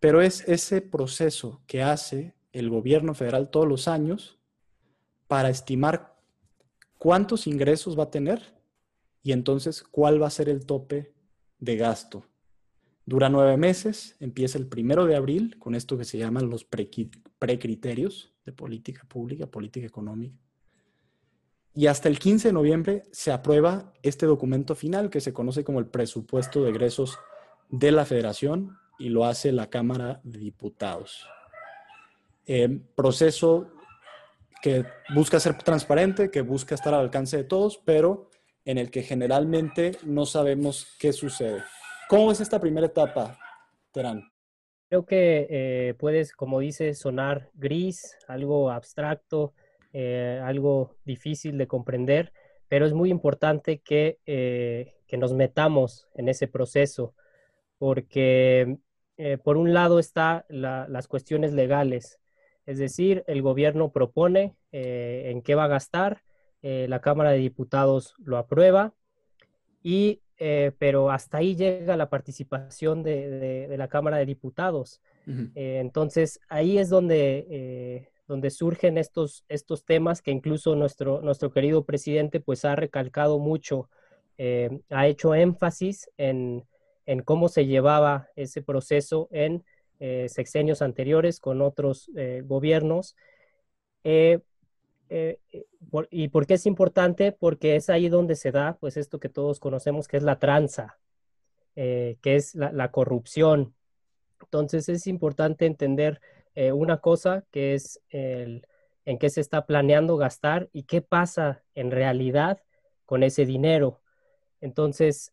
pero 0.00 0.22
es 0.22 0.40
ese 0.48 0.80
proceso 0.80 1.60
que 1.66 1.82
hace 1.82 2.34
el 2.52 2.70
gobierno 2.70 3.12
federal 3.12 3.50
todos 3.50 3.68
los 3.68 3.88
años 3.88 4.38
para 5.26 5.50
estimar 5.50 6.16
cuántos 6.96 7.46
ingresos 7.46 7.98
va 7.98 8.04
a 8.04 8.10
tener 8.10 8.54
y 9.22 9.32
entonces 9.32 9.82
cuál 9.82 10.22
va 10.22 10.28
a 10.28 10.30
ser 10.30 10.48
el 10.48 10.64
tope 10.64 11.12
de 11.58 11.76
gasto 11.76 12.24
Dura 13.08 13.30
nueve 13.30 13.56
meses, 13.56 14.16
empieza 14.20 14.58
el 14.58 14.66
primero 14.66 15.06
de 15.06 15.16
abril 15.16 15.56
con 15.58 15.74
esto 15.74 15.96
que 15.96 16.04
se 16.04 16.18
llaman 16.18 16.50
los 16.50 16.66
precriterios 16.66 18.34
de 18.44 18.52
política 18.52 19.06
pública, 19.08 19.46
política 19.46 19.86
económica. 19.86 20.36
Y 21.72 21.86
hasta 21.86 22.10
el 22.10 22.18
15 22.18 22.48
de 22.48 22.52
noviembre 22.52 23.04
se 23.10 23.32
aprueba 23.32 23.94
este 24.02 24.26
documento 24.26 24.74
final 24.74 25.08
que 25.08 25.22
se 25.22 25.32
conoce 25.32 25.64
como 25.64 25.78
el 25.78 25.86
presupuesto 25.86 26.62
de 26.62 26.68
egresos 26.68 27.18
de 27.70 27.92
la 27.92 28.04
federación 28.04 28.76
y 28.98 29.08
lo 29.08 29.24
hace 29.24 29.52
la 29.52 29.70
Cámara 29.70 30.20
de 30.22 30.40
Diputados. 30.40 31.26
Eh, 32.44 32.78
proceso 32.94 33.70
que 34.60 34.84
busca 35.14 35.40
ser 35.40 35.56
transparente, 35.56 36.30
que 36.30 36.42
busca 36.42 36.74
estar 36.74 36.92
al 36.92 37.00
alcance 37.00 37.38
de 37.38 37.44
todos, 37.44 37.80
pero 37.86 38.28
en 38.66 38.76
el 38.76 38.90
que 38.90 39.02
generalmente 39.02 39.92
no 40.04 40.26
sabemos 40.26 40.88
qué 40.98 41.14
sucede. 41.14 41.62
¿Cómo 42.08 42.32
es 42.32 42.40
esta 42.40 42.58
primera 42.58 42.86
etapa, 42.86 43.38
Terán? 43.92 44.32
Creo 44.88 45.04
que 45.04 45.46
eh, 45.50 45.94
puedes, 45.98 46.32
como 46.32 46.58
dices, 46.58 46.98
sonar 46.98 47.50
gris, 47.52 48.16
algo 48.26 48.70
abstracto, 48.70 49.52
eh, 49.92 50.40
algo 50.42 50.96
difícil 51.04 51.58
de 51.58 51.66
comprender, 51.66 52.32
pero 52.66 52.86
es 52.86 52.94
muy 52.94 53.10
importante 53.10 53.80
que, 53.80 54.20
eh, 54.24 54.94
que 55.06 55.18
nos 55.18 55.34
metamos 55.34 56.08
en 56.14 56.30
ese 56.30 56.48
proceso, 56.48 57.14
porque 57.76 58.78
por 59.42 59.58
un 59.58 59.74
lado 59.74 59.98
están 59.98 60.44
las 60.48 61.08
cuestiones 61.08 61.52
legales, 61.52 62.20
es 62.64 62.78
decir, 62.78 63.24
el 63.26 63.42
gobierno 63.42 63.90
propone 63.90 64.54
en 64.70 65.42
qué 65.42 65.56
va 65.56 65.64
a 65.64 65.68
gastar, 65.68 66.22
la 66.62 67.00
Cámara 67.00 67.32
de 67.32 67.38
Diputados 67.38 68.14
lo 68.18 68.38
aprueba 68.38 68.94
y 69.82 70.22
eh, 70.38 70.72
pero 70.78 71.10
hasta 71.10 71.38
ahí 71.38 71.56
llega 71.56 71.96
la 71.96 72.08
participación 72.08 73.02
de, 73.02 73.74
la 73.76 73.88
Cámara 73.88 74.18
de 74.18 74.26
Diputados. 74.26 75.00
Eh, 75.26 75.78
entonces, 75.80 76.40
ahí 76.48 76.78
es 76.78 76.88
donde, 76.88 77.46
eh, 77.50 78.08
donde 78.26 78.50
surgen 78.50 78.98
estos, 78.98 79.44
estos 79.48 79.84
temas 79.84 80.22
que 80.22 80.30
incluso 80.30 80.74
nuestro, 80.74 81.20
nuestro 81.20 81.50
querido 81.50 81.84
presidente 81.84 82.40
pues 82.40 82.64
ha 82.64 82.76
recalcado 82.76 83.38
mucho, 83.38 83.90
ha 84.90 85.06
hecho 85.08 85.34
énfasis 85.34 86.08
en, 86.16 86.64
en, 87.04 87.22
cómo 87.22 87.48
se 87.48 87.66
llevaba 87.66 88.28
ese 88.36 88.62
proceso 88.62 89.28
en 89.32 89.64
sexenios 89.98 90.80
anteriores 90.80 91.40
con 91.40 91.60
otros 91.60 92.08
gobiernos. 92.44 93.16
Eh, 94.04 94.40
eh, 95.10 95.40
¿Y 96.10 96.28
por 96.28 96.46
qué 96.46 96.54
es 96.54 96.66
importante? 96.66 97.32
Porque 97.32 97.76
es 97.76 97.90
ahí 97.90 98.08
donde 98.08 98.36
se 98.36 98.52
da, 98.52 98.76
pues 98.78 98.96
esto 98.96 99.20
que 99.20 99.28
todos 99.28 99.60
conocemos, 99.60 100.08
que 100.08 100.16
es 100.16 100.22
la 100.22 100.38
tranza, 100.38 100.98
eh, 101.76 102.18
que 102.22 102.36
es 102.36 102.54
la, 102.54 102.90
corrupción. 102.90 103.74
Entonces 104.40 104.88
es 104.88 105.06
importante 105.06 105.66
entender 105.66 106.20
una 106.74 106.96
cosa, 106.96 107.44
que 107.52 107.74
es 107.74 108.00
el, 108.08 108.66
en 109.04 109.18
qué 109.18 109.30
se 109.30 109.40
está 109.40 109.64
planeando 109.64 110.16
gastar 110.16 110.68
y 110.72 110.82
qué 110.82 111.02
pasa 111.02 111.62
en 111.76 111.92
realidad 111.92 112.60
con 113.04 113.22
ese 113.22 113.46
dinero. 113.46 114.00
Entonces, 114.60 115.32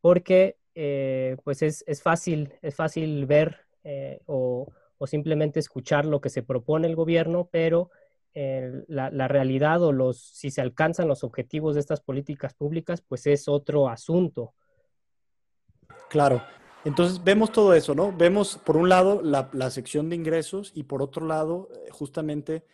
porque 0.00 0.56
pues 1.44 1.62
es, 1.62 1.84
es, 1.86 2.02
fácil, 2.02 2.54
es 2.60 2.74
fácil 2.74 3.24
ver 3.26 3.66
o, 4.26 4.66
o 4.98 5.06
simplemente 5.06 5.60
escuchar 5.60 6.06
lo 6.06 6.20
que 6.20 6.30
se 6.30 6.42
propone 6.42 6.88
el 6.88 6.96
gobierno, 6.96 7.48
pero 7.50 7.90
la, 8.34 9.28
realidad 9.28 9.82
o 9.82 9.92
los, 9.92 10.18
si 10.18 10.50
se 10.50 10.60
alcanzan 10.60 11.08
los 11.08 11.22
objetivos 11.22 11.74
de 11.74 11.80
estas 11.80 12.00
políticas 12.00 12.54
públicas, 12.54 13.00
pues 13.00 13.26
es 13.26 13.48
otro 13.48 13.88
asunto. 13.88 14.54
Claro. 16.08 16.42
Entonces 16.84 17.22
vemos 17.22 17.50
todo 17.50 17.74
eso, 17.74 17.94
¿no? 17.94 18.12
Vemos 18.12 18.58
por 18.58 18.76
un 18.76 18.88
lado 18.88 19.22
la, 19.22 19.70
sección 19.70 20.10
de 20.10 20.16
ingresos 20.16 20.72
y 20.74 20.82
por 20.82 21.00
otro 21.00 21.26
lado 21.26 21.70
eh, 21.72 21.90
justamente 21.90 22.64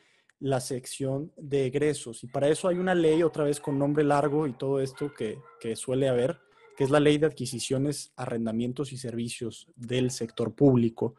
la 0.41 0.61
sección 0.61 1.31
de 1.37 1.67
egresos. 1.67 2.25
Y 2.25 2.27
para 2.27 2.49
eso 2.49 2.67
hay 2.67 2.79
una 2.79 2.95
ley 2.95 3.23
otra 3.23 3.45
vez 3.45 3.61
con 3.61 3.79
nombre 3.79 4.03
largo 4.03 4.47
y 4.47 4.53
todo 4.53 4.81
esto 4.81 5.13
que, 5.15 5.39
suele 5.77 6.09
haber, 6.09 6.41
que 6.77 6.85
es 6.85 6.91
la 6.91 6.99
ley 6.99 7.19
de 7.19 7.27
adquisiciones, 7.27 8.13
arrendamientos 8.17 8.93
y 8.93 8.97
servicios 8.97 9.69
del 9.77 10.11
sector 10.11 10.55
público, 10.55 11.15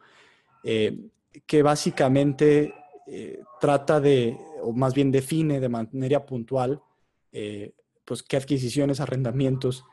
eh, 0.64 0.98
que 1.46 1.62
básicamente 1.62 2.74
eh, 3.06 3.42
trata 3.60 4.00
de, 4.00 4.38
o 4.62 4.72
más 4.72 4.94
bien 4.94 5.10
define 5.10 5.60
de 5.60 5.68
manera 5.68 6.24
puntual, 6.24 6.82
eh, 7.32 7.74
pues 8.04 8.22
qué 8.22 8.36
adquisiciones, 8.36 9.00
arrendamientos 9.00 9.84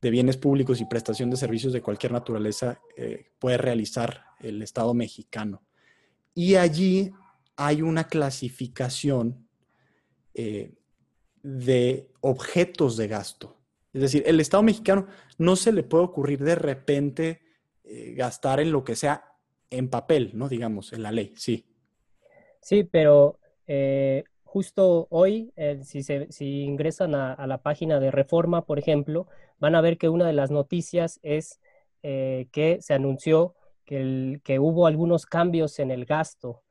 de 0.00 0.10
bienes 0.10 0.36
públicos 0.36 0.80
y 0.80 0.86
prestación 0.86 1.30
de 1.30 1.36
servicios 1.36 1.72
de 1.72 1.82
cualquier 1.82 2.12
naturaleza 2.12 2.80
eh, 2.96 3.30
puede 3.38 3.58
realizar 3.58 4.24
el 4.40 4.62
Estado 4.62 4.94
mexicano. 4.94 5.62
Y 6.34 6.54
allí 6.56 7.12
hay 7.56 7.82
una 7.82 8.04
clasificación 8.04 9.46
de 11.42 12.10
objetos 12.20 12.96
de 12.96 13.08
gasto. 13.08 13.58
Es 13.92 14.00
decir, 14.00 14.22
el 14.24 14.40
Estado 14.40 14.62
mexicano 14.62 15.06
no 15.36 15.54
se 15.54 15.70
le 15.70 15.82
puede 15.82 16.04
ocurrir 16.04 16.42
de 16.42 16.54
repente 16.54 17.42
gastar 18.14 18.60
en 18.60 18.72
lo 18.72 18.84
que 18.84 18.96
sea 18.96 19.24
en 19.68 19.90
papel, 19.90 20.30
¿no? 20.32 20.48
Digamos, 20.48 20.94
en 20.94 21.02
la 21.02 21.12
ley, 21.12 21.34
sí. 21.36 21.69
Sí, 22.60 22.84
pero 22.84 23.38
eh, 23.66 24.24
justo 24.44 25.06
hoy, 25.10 25.52
eh, 25.56 25.80
si, 25.84 26.02
si, 26.02 26.62
ingresan 26.62 27.14
a, 27.14 27.46
la 27.46 27.58
página 27.58 28.00
de 28.00 28.10
Reforma, 28.10 28.66
por 28.66 28.78
ejemplo, 28.78 29.26
van 29.58 29.74
a 29.74 29.80
ver 29.80 29.96
que 29.98 30.08
una 30.08 30.26
de 30.26 30.32
las 30.32 30.50
noticias 30.50 31.20
es 31.22 31.60
eh, 32.02 32.48
que 32.52 32.78
se 32.80 32.94
anunció 32.94 33.54
que, 33.84 34.40
que, 34.44 34.58
hubo 34.58 34.86
algunos 34.86 35.26
cambios 35.26 35.78
en 35.78 35.90
el 35.90 36.04
gasto. 36.04 36.62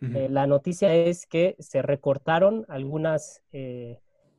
la 0.00 0.46
noticia 0.46 0.94
es 0.94 1.26
que 1.26 1.56
se 1.58 1.80
recortaron 1.82 2.64
algunas, 2.68 3.42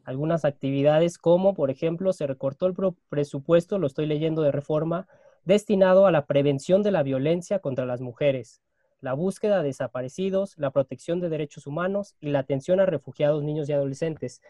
algunas 0.04 0.46
actividades, 0.46 1.18
como 1.18 1.54
por 1.54 1.72
ejemplo 1.72 2.13
se 2.13 2.27
recortó 2.27 2.68
el 2.68 2.75
presupuesto, 3.10 3.80
lo 3.80 3.88
estoy 3.88 4.06
leyendo 4.06 4.44
de 4.44 4.51
Reforma, 4.51 5.08
destinado 5.46 6.06
a 6.06 6.12
la 6.12 6.25
prevención 6.25 6.84
de 6.84 6.92
la 6.92 7.04
violencia 7.04 7.60
contra 7.60 7.86
las 7.86 8.01
mujeres 8.01 8.62
la 9.01 9.13
búsqueda 9.13 9.62
de 9.62 9.68
desaparecidos, 9.68 10.58
la 10.58 10.72
protección 10.72 11.20
de 11.20 11.30
derechos 11.30 11.68
humanos 11.68 12.16
y 12.20 12.30
la 12.30 12.39
atención 12.39 12.80
a 12.80 12.86
refugiados, 12.86 13.44
niños 13.44 13.70
y 13.70 13.74
adolescentes. 13.74 14.42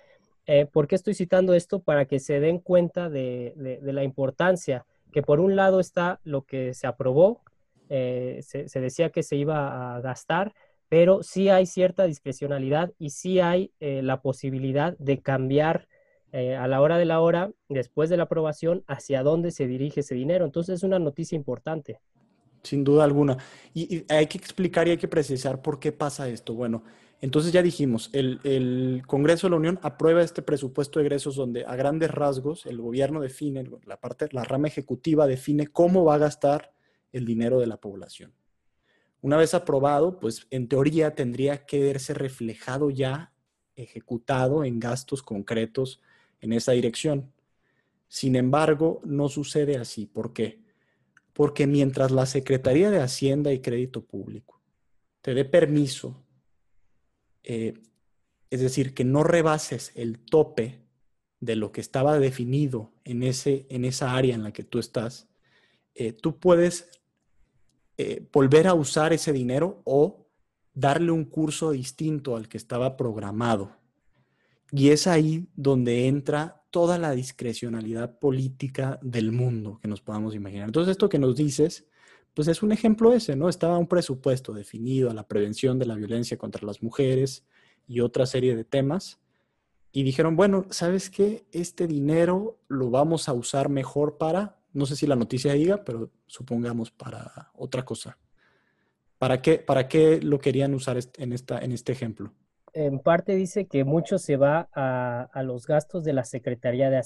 Eh, 0.46 0.66
¿Por 0.66 0.88
qué 0.88 0.96
estoy 0.96 1.14
citando 1.14 1.54
esto? 1.54 1.80
Para 1.80 2.06
que 2.06 2.20
se 2.20 2.40
den 2.40 2.60
cuenta 2.60 3.10
de, 3.10 3.54
la 3.82 4.04
importancia, 4.04 4.86
que 5.12 5.22
por 5.22 5.40
un 5.40 5.56
lado 5.56 5.80
está 5.80 6.20
lo 6.24 6.44
que 6.44 6.74
se 6.74 6.88
aprobó, 6.88 7.42
eh, 7.90 8.40
se, 8.42 8.80
decía 8.80 9.10
que 9.10 9.24
se 9.24 9.36
iba 9.36 9.96
a 9.96 10.02
gastar, 10.02 10.54
pero 10.90 11.22
sí 11.22 11.50
hay 11.50 11.66
cierta 11.66 12.06
discrecionalidad 12.06 12.94
y 12.98 13.10
sí 13.10 13.42
hay 13.42 13.72
eh, 13.82 14.02
la 14.02 14.22
posibilidad 14.22 14.98
de 14.98 15.20
cambiar 15.20 15.88
a 16.34 16.68
la 16.68 16.82
hora 16.82 17.00
de 17.00 17.06
la 17.06 17.20
hora, 17.20 17.52
después 17.68 18.12
de 18.12 18.18
la 18.18 18.24
aprobación, 18.24 18.84
hacia 18.86 19.24
dónde 19.24 19.50
se 19.50 19.66
dirige 19.66 20.02
ese 20.02 20.14
dinero. 20.14 20.46
Entonces 20.46 20.76
es 20.76 20.84
una 20.84 21.00
noticia 21.00 21.36
importante. 21.36 22.00
Sin 22.68 22.84
duda 22.84 23.06
alguna. 23.06 23.38
Y, 23.74 24.04
hay 24.12 24.28
que 24.28 24.38
explicar 24.38 24.88
y 24.88 24.92
hay 24.92 24.98
que 24.98 25.08
precisar 25.08 25.62
por 25.62 25.80
qué 25.80 25.94
pasa 25.94 26.28
esto. 26.28 26.54
Bueno, 26.54 26.84
Entonces 27.22 27.52
ya 27.54 27.64
dijimos, 27.64 28.10
el, 28.14 29.02
Congreso 29.08 29.48
de 29.48 29.52
la 29.52 29.58
Unión 29.58 29.80
aprueba 29.82 30.22
este 30.22 30.42
presupuesto 30.42 31.00
de 31.00 31.06
egresos 31.06 31.36
donde 31.36 31.66
a 31.66 31.76
grandes 31.76 32.12
rasgos 32.12 32.66
el 32.66 32.80
gobierno 32.82 33.22
define, 33.22 33.64
la, 33.86 33.98
parte, 33.98 34.28
la 34.32 34.44
rama 34.44 34.68
ejecutiva 34.68 35.26
define 35.26 35.68
cómo 35.68 36.04
va 36.04 36.16
a 36.16 36.20
gastar 36.20 36.74
el 37.14 37.26
dinero 37.26 37.60
de 37.60 37.68
la 37.68 37.78
población. 37.78 38.34
Una 39.22 39.38
vez 39.38 39.54
aprobado, 39.54 40.20
pues 40.20 40.46
en 40.52 40.68
teoría 40.68 41.16
tendría 41.16 41.66
que 41.66 41.82
verse 41.82 42.14
reflejado 42.14 42.90
ya, 42.90 43.34
ejecutado 43.76 44.64
en 44.64 44.80
gastos 44.80 45.24
concretos 45.24 46.02
en 46.42 46.54
esa 46.54 46.74
dirección. 46.74 47.32
Sin 48.10 48.36
embargo, 48.36 49.02
no 49.06 49.30
sucede 49.30 49.78
así. 49.78 50.06
¿Por 50.06 50.34
qué? 50.34 50.67
Porque 51.38 51.68
mientras 51.68 52.10
la 52.10 52.26
Secretaría 52.26 52.90
de 52.90 53.00
Hacienda 53.00 53.54
y 53.54 53.60
Crédito 53.60 54.04
Público 54.04 54.60
te 55.22 55.36
dé 55.36 55.46
permiso 55.46 56.26
eh, 57.50 57.76
es 58.50 58.60
decir, 58.60 58.94
que 58.94 59.06
no 59.06 59.24
rebases 59.24 59.94
el 59.96 60.20
tope 60.20 60.82
de 61.40 61.56
lo 61.56 61.72
que 61.72 61.80
estaba 61.80 62.20
definido 62.20 62.92
en, 63.06 63.24
ese, 63.24 63.66
en 63.70 63.86
esa 63.86 64.16
área 64.16 64.36
en 64.36 64.44
la 64.44 64.52
que 64.52 64.64
tú 64.64 64.80
estás, 64.80 65.30
eh, 65.96 66.12
tú 66.12 66.40
puedes 66.40 66.90
eh, 67.98 68.28
volver 68.34 68.68
a 68.68 68.74
usar 68.74 69.14
ese 69.14 69.32
dinero 69.32 69.82
o 69.86 70.28
darle 70.74 71.12
un 71.12 71.24
curso 71.24 71.72
distinto 71.72 72.36
al 72.36 72.50
que 72.50 72.58
estaba 72.58 72.98
programado. 72.98 73.78
Y 74.74 74.90
es 74.90 75.08
ahí 75.08 75.48
donde 75.56 76.08
entra 76.08 76.57
toda 76.70 76.98
la 76.98 77.12
discrecionalidad 77.12 78.20
política 78.20 79.00
del 79.02 79.32
mundo 79.32 79.80
que 79.82 79.88
nos 79.88 80.02
podamos 80.02 80.36
imaginar. 80.36 80.68
Entonces, 80.68 80.92
esto 80.92 81.10
que 81.10 81.20
nos 81.20 81.36
dices, 81.36 81.86
pues 82.34 82.48
es 82.48 82.62
un 82.62 82.72
ejemplo 82.72 83.14
ese, 83.14 83.36
¿no? 83.36 83.50
Estaba 83.50 83.78
un 83.78 83.88
presupuesto 83.88 84.54
definido 84.54 85.10
a 85.10 85.14
la 85.14 85.28
prevención 85.28 85.80
de 85.80 85.86
la 85.88 85.96
violencia 85.96 86.38
contra 86.38 86.66
las 86.66 86.84
mujeres 86.84 87.44
y 87.88 88.02
otra 88.02 88.26
serie 88.26 88.56
de 88.56 88.64
temas. 88.64 89.20
Y 89.92 90.04
dijeron, 90.04 90.36
bueno, 90.36 90.66
¿sabes 90.70 91.10
qué? 91.10 91.48
Este 91.52 91.88
dinero 91.88 92.60
lo 92.68 92.92
vamos 92.92 93.30
a 93.30 93.34
usar 93.34 93.70
mejor 93.70 94.18
para, 94.18 94.60
no 94.74 94.86
sé 94.86 94.96
si 94.96 95.08
la 95.08 95.16
noticia 95.16 95.54
diga, 95.54 95.84
pero 95.84 96.12
supongamos 96.28 96.92
para 96.92 97.52
otra 97.56 97.84
cosa. 97.86 98.20
¿Para 99.18 99.42
qué, 99.42 99.58
para 99.58 99.88
qué 99.88 100.22
lo 100.22 100.38
querían 100.38 100.76
usar 100.76 101.00
en, 101.18 101.34
esta, 101.34 101.58
en 101.60 101.72
este 101.72 101.92
ejemplo? 101.94 102.34
En 102.78 103.00
parte 103.00 103.34
dice 103.34 103.66
que 103.66 103.84
mucho 103.84 104.20
se 104.20 104.38
va 104.38 104.70
a, 104.72 105.42
los 105.42 105.66
gastos 105.66 106.04
de 106.04 106.14
la 106.14 106.24
Secretaría 106.24 106.92
de 106.92 107.02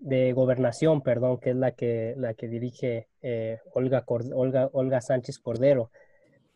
de 0.00 0.32
Gobernación, 0.32 1.02
perdón, 1.02 1.38
que 1.38 1.50
es 1.50 1.56
la 1.56 1.72
que, 1.72 2.14
la 2.16 2.32
que 2.32 2.48
dirige 2.48 3.08
eh, 3.20 3.58
Olga, 3.74 4.02
Olga, 4.06 4.70
Olga, 4.72 5.02
Sánchez 5.02 5.38
Cordero. 5.38 5.90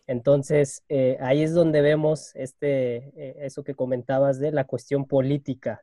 Entonces, 0.07 0.83
eh, 0.89 1.19
ahí 1.21 1.43
es 1.43 1.53
donde 1.53 1.83
vemos 1.83 2.35
este, 2.37 3.13
eh, 3.17 3.37
eso 3.41 3.65
que 3.65 3.75
comentabas 3.75 4.39
de 4.39 4.51
la 4.51 4.65
cuestión 4.65 5.05
política. 5.05 5.83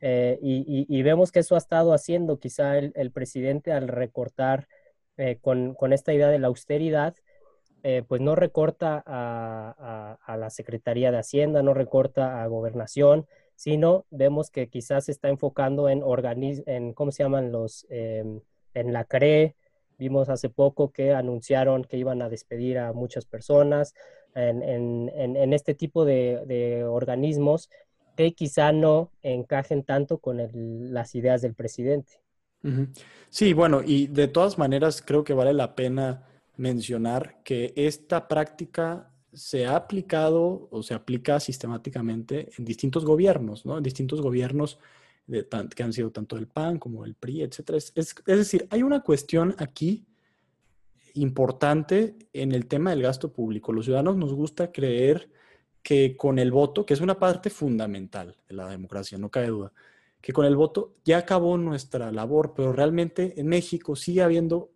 Y, 0.00 1.02
vemos 1.02 1.32
que 1.32 1.40
eso 1.40 1.54
ha 1.54 1.58
estado 1.58 1.94
haciendo 1.94 2.38
quizá 2.38 2.76
el, 2.76 3.10
presidente 3.10 3.72
al 3.72 3.88
recortar 3.88 4.68
con, 5.40 5.74
con, 5.74 5.94
esta 5.94 6.12
idea 6.12 6.28
de 6.28 6.38
la 6.38 6.48
austeridad, 6.48 7.14
eh, 7.86 8.02
pues 8.08 8.22
no 8.22 8.34
recorta 8.34 9.02
a, 9.06 10.36
la 10.38 10.48
Secretaría 10.48 11.12
de 11.12 11.18
Hacienda, 11.18 11.62
no 11.62 11.74
recorta 11.74 12.42
a 12.42 12.46
Gobernación, 12.46 13.26
sino 13.56 14.06
vemos 14.10 14.50
que 14.50 14.68
quizás 14.70 15.04
se 15.04 15.12
está 15.12 15.28
enfocando 15.28 15.90
en, 15.90 16.02
en 16.66 16.94
¿cómo 16.94 17.12
se 17.12 17.22
llaman 17.22 17.52
los? 17.52 17.86
Em, 17.90 18.40
en 18.72 18.92
la 18.94 19.04
CRE, 19.04 19.54
vimos 19.98 20.30
hace 20.30 20.48
poco 20.48 20.92
que 20.92 21.12
anunciaron 21.12 21.84
que 21.84 21.98
iban 21.98 22.22
a 22.22 22.30
despedir 22.30 22.78
a 22.78 22.94
muchas 22.94 23.26
personas 23.26 23.94
en, 24.34 25.52
este 25.52 25.74
tipo 25.74 26.06
de, 26.06 26.84
organismos 26.88 27.68
que 28.16 28.32
quizá 28.32 28.72
no 28.72 29.12
encajen 29.22 29.84
tanto 29.84 30.18
con 30.18 30.40
las 30.90 31.14
ideas 31.14 31.42
del 31.42 31.54
presidente. 31.54 32.20
Sí, 33.28 33.52
bueno, 33.52 33.82
y 33.84 34.06
de 34.06 34.26
todas 34.26 34.56
maneras 34.56 35.02
creo 35.02 35.22
que 35.22 35.34
vale 35.34 35.52
la 35.52 35.74
pena 35.74 36.26
mencionar 36.56 37.42
que 37.44 37.72
esta 37.76 38.28
práctica 38.28 39.10
se 39.32 39.66
ha 39.66 39.76
aplicado 39.76 40.68
o 40.70 40.82
se 40.82 40.94
aplica 40.94 41.40
sistemáticamente 41.40 42.50
en 42.56 42.64
distintos 42.64 43.04
gobiernos, 43.04 43.66
¿no? 43.66 43.76
En 43.78 43.82
distintos 43.82 44.20
gobiernos 44.20 44.78
que 45.26 45.82
han 45.82 45.92
sido 45.92 46.10
tanto 46.10 46.36
el 46.36 46.46
PAN 46.46 46.78
como 46.78 47.04
el 47.04 47.14
PRI, 47.14 47.42
etc. 47.42 47.70
Es, 47.70 47.92
es, 47.96 48.14
decir, 48.24 48.66
hay 48.70 48.82
una 48.82 49.00
cuestión 49.00 49.54
aquí 49.58 50.06
importante 51.14 52.16
en 52.32 52.52
el 52.52 52.66
tema 52.66 52.90
del 52.90 53.02
gasto 53.02 53.32
público. 53.32 53.72
Los 53.72 53.86
ciudadanos 53.86 54.16
nos 54.16 54.34
gusta 54.34 54.70
creer 54.70 55.30
que 55.82 56.16
con 56.16 56.38
el 56.38 56.50
voto, 56.50 56.84
que 56.84 56.94
es 56.94 57.00
una 57.00 57.18
parte 57.18 57.50
fundamental 57.50 58.36
de 58.48 58.54
la 58.54 58.68
democracia, 58.68 59.18
no 59.18 59.30
cabe 59.30 59.48
duda, 59.48 59.72
que 60.20 60.32
con 60.32 60.46
el 60.46 60.56
voto 60.56 60.94
ya 61.04 61.18
acabó 61.18 61.56
nuestra 61.58 62.10
labor, 62.10 62.54
pero 62.54 62.72
realmente 62.72 63.38
en 63.38 63.46
México 63.46 63.96
sigue 63.96 64.22
habiendo 64.22 64.73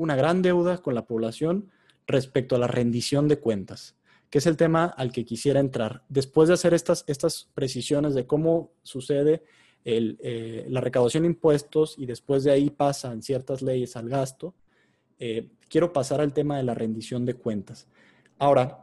una 0.00 0.16
gran 0.16 0.40
deuda 0.40 0.78
con 0.78 0.94
la 0.94 1.04
población 1.04 1.70
respecto 2.06 2.56
a 2.56 2.58
la 2.58 2.66
rendición 2.66 3.28
de 3.28 3.38
cuentas, 3.38 3.96
que 4.30 4.38
es 4.38 4.46
el 4.46 4.56
tema 4.56 4.86
al 4.86 5.12
que 5.12 5.26
quisiera 5.26 5.60
entrar. 5.60 6.04
Después 6.08 6.48
de 6.48 6.54
hacer 6.54 6.72
estas, 6.72 7.04
estas 7.06 7.50
precisiones 7.54 8.14
de 8.14 8.26
cómo 8.26 8.72
sucede 8.82 9.42
eh, 9.84 10.66
la 10.70 10.80
recaudación 10.80 11.24
de 11.24 11.28
impuestos 11.28 11.96
y 11.98 12.06
después 12.06 12.44
de 12.44 12.50
ahí 12.50 12.70
pasan 12.70 13.22
ciertas 13.22 13.60
leyes 13.60 13.94
al 13.94 14.08
gasto, 14.08 14.54
eh, 15.18 15.50
quiero 15.68 15.92
pasar 15.92 16.22
al 16.22 16.32
tema 16.32 16.56
de 16.56 16.62
la 16.62 16.74
rendición 16.74 17.26
de 17.26 17.34
cuentas. 17.34 17.86
Ahora, 18.38 18.82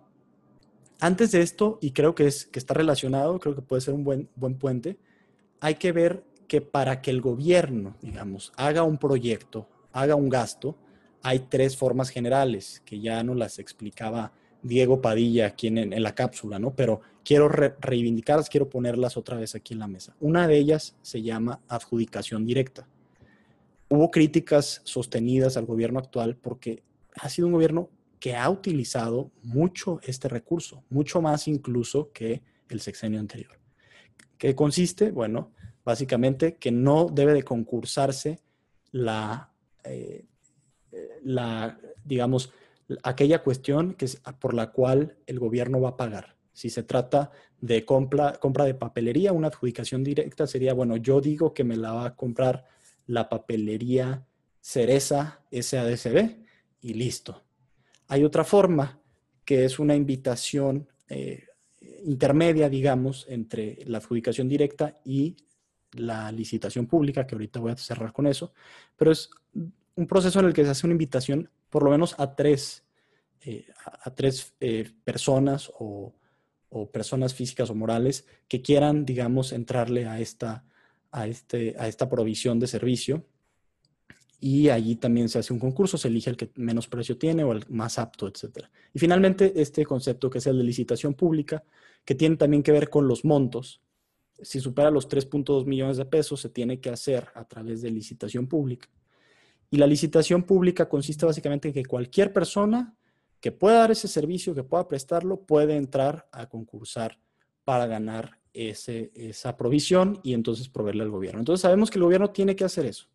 antes 1.00 1.32
de 1.32 1.42
esto, 1.42 1.80
y 1.82 1.92
creo 1.92 2.14
que, 2.14 2.28
es, 2.28 2.46
que 2.46 2.60
está 2.60 2.76
relacionado, 2.76 3.40
creo 3.40 3.56
que 3.56 3.64
puede 3.64 3.82
ser 3.82 3.96
un 3.96 4.04
buen, 4.04 4.30
buen 4.36 4.54
puente, 4.54 5.00
hay 5.62 5.76
que 5.76 5.92
ver 5.92 6.24
que 6.48 6.62
para 6.62 7.02
que 7.02 7.10
el 7.10 7.22
gobierno, 7.22 7.96
digamos, 8.04 8.54
haga 8.56 8.84
un 8.84 9.00
proyecto, 9.00 9.68
haga 9.92 10.14
un 10.14 10.30
gasto, 10.30 10.76
hay 11.22 11.40
tres 11.40 11.78
formas 11.78 12.10
generales 12.10 12.82
que 12.86 13.00
ya 13.00 13.24
nos 13.24 13.38
las 13.38 13.60
explicaba 13.60 14.32
Diego 14.62 15.02
Padilla 15.02 15.48
aquí 15.48 15.68
en, 15.68 16.02
la 16.02 16.16
cápsula, 16.16 16.60
¿no? 16.60 16.76
Pero 16.76 17.02
quiero 17.24 17.50
reivindicarlas, 17.50 18.50
quiero 18.50 18.70
ponerlas 18.70 19.18
otra 19.18 19.38
vez 19.38 19.56
aquí 19.56 19.74
en 19.74 19.80
la 19.80 19.88
mesa. 19.88 20.16
Una 20.20 20.48
de 20.48 20.58
ellas 20.58 20.96
se 21.02 21.22
llama 21.22 21.62
adjudicación 21.68 22.46
directa. 22.46 22.88
Hubo 23.90 24.12
críticas 24.12 24.82
sostenidas 24.84 25.58
al 25.58 25.66
gobierno 25.66 26.00
actual 26.00 26.36
porque 26.36 26.84
ha 27.16 27.30
sido 27.30 27.48
un 27.48 27.54
gobierno 27.54 27.90
que 28.20 28.36
ha 28.36 28.50
utilizado 28.50 29.32
mucho 29.44 30.00
este 30.04 30.28
recurso, 30.28 30.84
mucho 30.90 31.22
más 31.22 31.48
incluso 31.48 32.12
que 32.12 32.42
el 32.70 32.82
sexenio 32.82 33.20
anterior. 33.20 33.60
¿Qué 34.38 34.56
consiste? 34.56 35.12
Bueno, 35.12 35.52
básicamente 35.86 36.56
que 36.56 36.72
no 36.72 37.06
debe 37.06 37.34
de 37.34 37.44
concursarse 37.44 38.40
la, 38.92 39.52
eh, 39.84 40.26
la, 41.24 41.80
digamos, 42.06 42.52
aquella 43.04 43.44
cuestión 43.44 43.94
que 43.94 44.06
es 44.06 44.22
por 44.40 44.54
la 44.54 44.72
cual 44.72 45.18
el 45.26 45.40
gobierno 45.40 45.82
va 45.82 45.90
a 45.90 45.98
pagar. 45.98 46.36
Si 46.54 46.70
se 46.70 46.84
trata 46.84 47.32
de 47.62 47.86
compra, 47.86 48.34
compra 48.34 48.66
de 48.66 48.74
papelería, 48.74 49.34
una 49.34 49.48
adjudicación 49.48 50.04
directa 50.04 50.48
sería, 50.48 50.74
bueno, 50.74 50.98
yo 50.98 51.22
digo 51.22 51.54
que 51.54 51.64
me 51.64 51.78
la 51.78 51.92
va 51.92 52.06
a 52.06 52.16
comprar 52.16 52.66
la 53.06 53.30
papelería 53.30 54.26
Cereza 54.60 55.42
SADCB 55.52 56.36
y 56.82 56.94
listo. 56.94 57.44
Hay 58.08 58.24
otra 58.24 58.44
forma 58.44 59.00
que 59.46 59.64
es 59.64 59.80
una 59.80 59.96
invitación 59.96 60.88
eh, 61.08 61.46
intermedia, 62.04 62.70
digamos, 62.70 63.26
entre 63.30 63.80
la 63.86 64.00
adjudicación 64.00 64.50
directa 64.50 65.00
y 65.06 65.38
la 65.94 66.32
licitación 66.32 66.86
pública, 66.86 67.26
que 67.26 67.36
ahorita 67.36 67.60
voy 67.60 67.72
a 67.72 67.78
cerrar 67.78 68.12
con 68.12 68.28
eso, 68.28 68.54
pero 68.98 69.12
es 69.12 69.30
un 69.98 70.08
proceso 70.08 70.40
en 70.40 70.46
el 70.46 70.54
que 70.54 70.64
se 70.64 70.70
hace 70.70 70.88
una 70.88 70.94
invitación 70.94 71.50
por 71.70 71.84
lo 71.84 71.92
menos 71.92 72.16
a 72.18 72.36
tres, 72.36 72.86
eh, 73.42 73.66
a, 74.04 74.14
tres 74.14 74.54
eh, 74.62 74.90
personas 75.04 75.72
o, 75.80 76.14
personas 76.92 77.34
físicas 77.34 77.72
o 77.72 77.76
morales 77.76 78.28
que 78.48 78.62
quieran, 78.62 79.04
digamos, 79.04 79.52
entrarle 79.52 80.06
a 80.06 80.20
esta, 80.20 80.64
a, 81.12 81.26
este, 81.26 81.76
a 81.80 81.88
esta 81.88 82.08
provisión 82.08 82.60
de 82.60 82.68
servicio. 82.68 83.26
Y 84.40 84.70
allí 84.70 84.96
también 84.96 85.28
se 85.28 85.40
hace 85.40 85.54
un 85.54 85.60
concurso, 85.60 85.98
se 85.98 86.10
elige 86.10 86.30
el 86.30 86.38
que 86.38 86.52
menos 86.56 86.88
precio 86.88 87.18
tiene 87.18 87.44
o 87.44 87.52
el 87.52 87.66
más 87.70 87.98
apto, 87.98 88.28
etc. 88.28 88.68
Y 88.94 89.00
finalmente, 89.00 89.54
este 89.60 89.84
concepto 89.86 90.30
que 90.30 90.38
es 90.38 90.46
el 90.46 90.60
de 90.60 90.64
licitación 90.66 91.16
pública, 91.16 91.64
que 92.06 92.14
tiene 92.14 92.36
también 92.36 92.62
que 92.62 92.72
ver 92.72 92.90
con 92.90 93.08
los 93.08 93.26
montos. 93.26 93.82
Si 94.40 94.60
supera 94.60 94.92
los 94.92 95.10
3.2 95.10 95.66
millones 95.66 95.98
de 95.98 96.06
pesos, 96.06 96.42
se 96.42 96.50
tiene 96.50 96.80
que 96.80 96.92
hacer 96.92 97.30
a 97.34 97.46
través 97.46 97.82
de 97.82 97.90
licitación 97.90 98.46
pública. 98.46 98.88
Y 99.70 99.78
la 99.78 99.88
licitación 99.88 100.44
pública 100.44 100.88
consiste 100.88 101.26
básicamente 101.26 101.68
en 101.68 101.74
que 101.74 101.86
cualquier 101.86 102.32
persona 102.32 102.96
que 103.40 103.52
pueda 103.52 103.80
dar 103.80 103.92
ese 103.92 104.08
servicio, 104.08 104.56
que 104.56 104.64
pueda 104.64 104.88
prestarlo, 104.88 105.42
puede 105.42 105.76
entrar 105.76 106.28
a 106.32 106.48
concursar 106.48 107.20
para 107.64 107.86
ganar 107.86 108.40
esa 108.54 109.56
provisión 109.56 110.20
y 110.24 110.34
entonces 110.34 110.70
proveerle 110.70 111.04
al 111.04 111.12
gobierno. 111.12 111.42
Entonces 111.42 111.62
sabemos 111.62 111.92
que 111.92 112.00
el 112.00 112.04
gobierno 112.04 112.32
tiene 112.32 112.56
que 112.56 112.64
hacer 112.64 112.86
eso. 112.86 113.08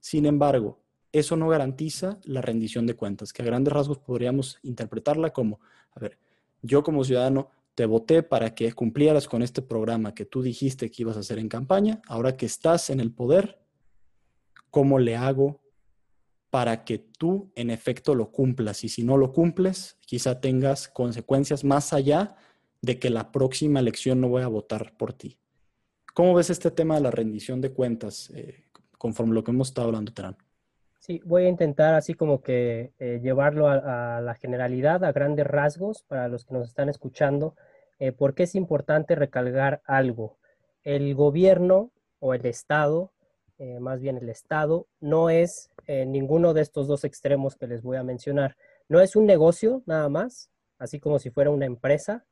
Sin 0.00 0.26
embargo, 0.26 0.80
eso 1.12 1.36
no 1.36 1.48
garantiza 1.48 2.18
la 2.24 2.40
rendición 2.40 2.86
de 2.86 2.94
cuentas, 2.94 3.32
que 3.32 3.42
a 3.42 3.44
grandes 3.44 3.72
rasgos 3.72 3.98
podríamos 3.98 4.58
interpretarla 4.62 5.32
como, 5.32 5.60
a 5.92 6.00
ver, 6.00 6.18
yo 6.62 6.82
como 6.82 7.04
ciudadano 7.04 7.50
te 7.74 7.86
voté 7.86 8.22
para 8.24 8.54
que 8.54 8.72
cumplieras 8.72 9.28
con 9.28 9.42
este 9.42 9.62
programa 9.62 10.14
que 10.14 10.24
tú 10.24 10.42
dijiste 10.42 10.90
que 10.90 11.02
ibas 11.02 11.16
a 11.16 11.20
hacer 11.20 11.38
en 11.38 11.48
campaña, 11.48 12.02
ahora 12.08 12.36
que 12.36 12.46
estás 12.46 12.90
en 12.90 12.98
el 12.98 13.12
poder, 13.12 13.60
¿cómo 14.70 14.98
le 14.98 15.16
hago 15.16 15.60
para 16.50 16.84
que 16.84 16.98
tú 16.98 17.50
en 17.54 17.70
efecto 17.70 18.14
lo 18.14 18.30
cumplas? 18.30 18.84
Y 18.84 18.88
si 18.88 19.04
no 19.04 19.16
lo 19.16 19.32
cumples, 19.32 19.96
quizá 20.00 20.40
tengas 20.40 20.88
consecuencias 20.88 21.64
más 21.64 21.92
allá 21.92 22.36
de 22.82 22.98
que 22.98 23.10
la 23.10 23.32
próxima 23.32 23.80
elección 23.80 24.20
no 24.20 24.28
voy 24.28 24.42
a 24.42 24.48
votar 24.48 24.96
por 24.96 25.12
ti. 25.12 25.38
¿Cómo 26.14 26.34
ves 26.34 26.50
este 26.50 26.70
tema 26.70 26.96
de 26.96 27.00
la 27.02 27.10
rendición 27.10 27.60
de 27.60 27.72
cuentas 27.72 28.30
eh, 28.34 28.64
conforme 28.96 29.34
lo 29.34 29.44
que 29.44 29.50
hemos 29.50 29.68
estado 29.68 29.88
hablando, 29.88 30.12
Terán? 30.12 30.36
Sí, 30.98 31.20
voy 31.24 31.44
a 31.44 31.48
intentar 31.48 31.94
así 31.94 32.14
como 32.14 32.42
que 32.42 32.92
eh, 32.98 33.20
llevarlo 33.22 33.68
a, 33.68 34.20
la 34.20 34.34
generalidad, 34.34 35.04
a 35.04 35.12
grandes 35.12 35.46
rasgos, 35.46 36.02
para 36.02 36.28
los 36.28 36.44
que 36.44 36.54
nos 36.54 36.68
están 36.68 36.88
escuchando, 36.88 37.54
eh, 37.98 38.12
porque 38.12 38.42
es 38.42 38.54
importante 38.54 39.14
recalcar 39.14 39.80
algo. 39.84 40.38
El 40.82 41.14
gobierno 41.14 41.90
o 42.18 42.34
el 42.34 42.46
Estado, 42.46 43.12
más 43.80 44.00
bien 44.00 44.16
el 44.16 44.28
Estado, 44.28 44.86
no 45.00 45.30
es 45.30 45.70
ninguno 45.88 46.54
de 46.54 46.60
estos 46.60 46.86
dos 46.86 47.04
extremos 47.04 47.56
que 47.56 47.66
les 47.66 47.82
voy 47.82 47.96
a 47.96 48.02
mencionar. 48.02 48.56
No 48.88 49.00
es 49.00 49.16
un 49.16 49.26
negocio 49.26 49.82
nada 49.86 50.08
más, 50.08 50.50
así 50.78 51.00
como 51.00 51.18
si 51.18 51.30
fuera 51.30 51.50
una 51.50 51.66
empresa. 51.66 52.26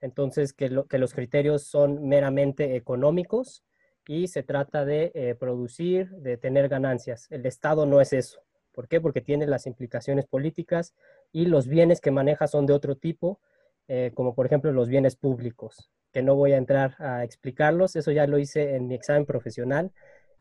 Entonces, 0.00 0.52
que, 0.52 0.84
que 0.88 0.98
los 0.98 1.14
criterios 1.14 1.64
son 1.64 2.08
meramente 2.08 2.74
económicos 2.76 3.64
y 4.06 4.26
se 4.26 4.42
trata 4.42 4.84
de 4.84 5.12
eh, 5.14 5.34
producir, 5.34 6.10
de 6.10 6.36
tener 6.36 6.68
ganancias. 6.68 7.26
El 7.30 7.46
Estado 7.46 7.86
no 7.86 8.00
es 8.00 8.12
eso. 8.12 8.42
¿Por 8.72 8.88
qué? 8.88 9.00
Porque 9.00 9.20
tiene 9.20 9.46
las 9.46 9.66
implicaciones 9.66 10.26
políticas 10.26 10.94
y 11.32 11.46
los 11.46 11.68
bienes 11.68 12.00
que 12.00 12.10
maneja 12.10 12.46
son 12.46 12.66
de 12.66 12.72
otro 12.72 12.96
tipo, 12.96 13.40
eh, 13.88 14.10
como 14.14 14.34
por 14.34 14.46
ejemplo 14.46 14.72
los 14.72 14.88
bienes 14.88 15.16
públicos, 15.16 15.90
que 16.12 16.22
no 16.22 16.34
voy 16.34 16.52
a 16.52 16.56
entrar 16.56 16.96
a 16.98 17.24
explicarlos, 17.24 17.96
eso 17.96 18.10
ya 18.10 18.26
lo 18.26 18.38
hice 18.38 18.74
en 18.74 18.86
mi 18.86 18.94
examen 18.94 19.26
profesional, 19.26 19.92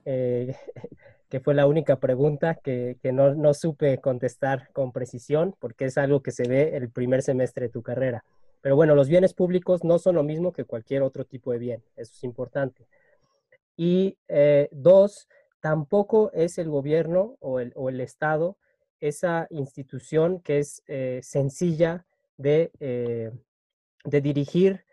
eh, 0.06 0.56
que 1.30 1.40
fue 1.40 1.54
la 1.54 1.68
única 1.68 2.00
pregunta 2.00 2.56
que, 2.56 2.98
que 3.02 3.12
no, 3.12 3.36
no, 3.36 3.54
supe 3.54 4.00
contestar 4.00 4.70
con 4.72 4.92
precisión, 4.92 5.56
porque 5.60 5.86
es 5.86 5.98
algo 5.98 6.22
que 6.22 6.32
se 6.32 6.48
ve 6.48 6.76
el 6.76 6.90
primer 6.90 7.22
semestre 7.22 7.68
de 7.68 7.72
tu 7.72 7.84
carrera. 7.84 8.24
Pero 8.62 8.76
bueno, 8.76 8.96
los 8.96 9.08
bienes 9.08 9.34
públicos 9.34 9.84
no 9.84 10.00
son 10.00 10.16
lo 10.16 10.24
mismo 10.24 10.52
que 10.52 10.66
cualquier 10.66 11.04
otro 11.04 11.26
tipo 11.26 11.52
de 11.52 11.60
bien, 11.60 11.84
eso 11.96 12.14
es 12.16 12.24
importante. 12.24 12.88
Y 13.78 14.18
eh, 14.28 14.68
dos, 14.72 15.30
tampoco 15.62 16.32
es 16.34 16.58
el 16.58 16.70
gobierno 16.70 17.38
o 17.40 17.60
el, 17.60 17.72
o 17.76 17.90
el, 17.90 18.02
Estado 18.02 18.58
esa 19.00 19.48
institución 19.50 20.42
que 20.42 20.60
es 20.60 20.84
eh, 20.88 21.22
sencilla 21.24 22.06
de, 22.38 22.72
de 24.04 24.22
dirigir 24.22 24.84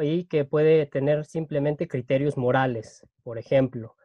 y 0.00 0.24
que 0.24 0.44
puede 0.44 0.86
tener 0.86 1.24
simplemente 1.24 1.88
criterios 1.88 2.36
morales, 2.36 3.06
por 3.22 3.38
ejemplo. 3.38 3.96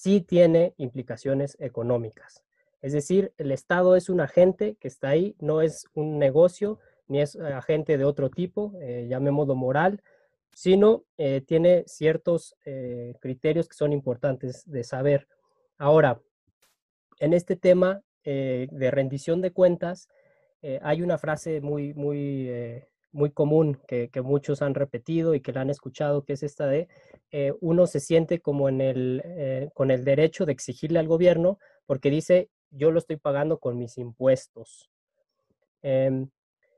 Sí 0.00 0.22
tiene 0.22 0.72
implicaciones 0.78 1.58
económicas. 1.60 2.42
Es 2.80 2.94
decir, 2.94 3.34
el 3.36 3.52
Estado 3.52 3.96
es 3.96 4.08
un 4.08 4.22
agente 4.22 4.76
que 4.80 4.88
está 4.88 5.10
ahí, 5.10 5.36
no 5.40 5.60
es 5.60 5.88
un 5.92 6.18
negocio, 6.18 6.78
ni 7.06 7.20
es 7.20 7.36
agente 7.36 7.98
de 7.98 8.06
otro 8.06 8.30
tipo, 8.30 8.72
llamémoslo 8.80 9.54
moral, 9.54 10.02
sino 10.54 11.04
eh, 11.18 11.42
tiene 11.42 11.84
ciertos 11.86 12.56
eh, 12.64 13.12
criterios 13.20 13.68
que 13.68 13.76
son 13.76 13.92
importantes 13.92 14.62
de 14.64 14.84
saber. 14.84 15.28
Ahora, 15.76 16.18
en 17.18 17.34
este 17.34 17.56
tema 17.56 18.00
eh, 18.24 18.68
de 18.70 18.90
rendición 18.90 19.42
de 19.42 19.52
cuentas, 19.52 20.08
hay 20.82 21.02
una 21.02 21.18
frase 21.18 21.60
muy, 21.60 21.92
muy, 21.92 22.50
muy 23.12 23.30
común 23.30 23.78
que, 23.86 24.10
muchos 24.22 24.62
han 24.62 24.74
repetido 24.74 25.34
y 25.34 25.40
que 25.40 25.52
la 25.52 25.62
han 25.62 25.70
escuchado, 25.70 26.24
que 26.24 26.34
es 26.34 26.42
esta 26.42 26.66
de 26.66 26.88
uno 27.60 27.86
se 27.86 28.00
siente 28.00 28.40
como 28.40 28.68
en 28.68 28.80
el, 28.80 29.70
con 29.74 29.90
el 29.90 30.04
derecho 30.04 30.46
de 30.46 30.52
exigirle 30.52 30.98
al 30.98 31.08
gobierno 31.08 31.58
porque 31.86 32.10
dice, 32.10 32.50
yo 32.70 32.90
lo 32.90 32.98
estoy 32.98 33.16
pagando 33.16 33.58
con 33.58 33.76
mis 33.76 33.98
impuestos. 33.98 34.90
Em, 35.82 36.28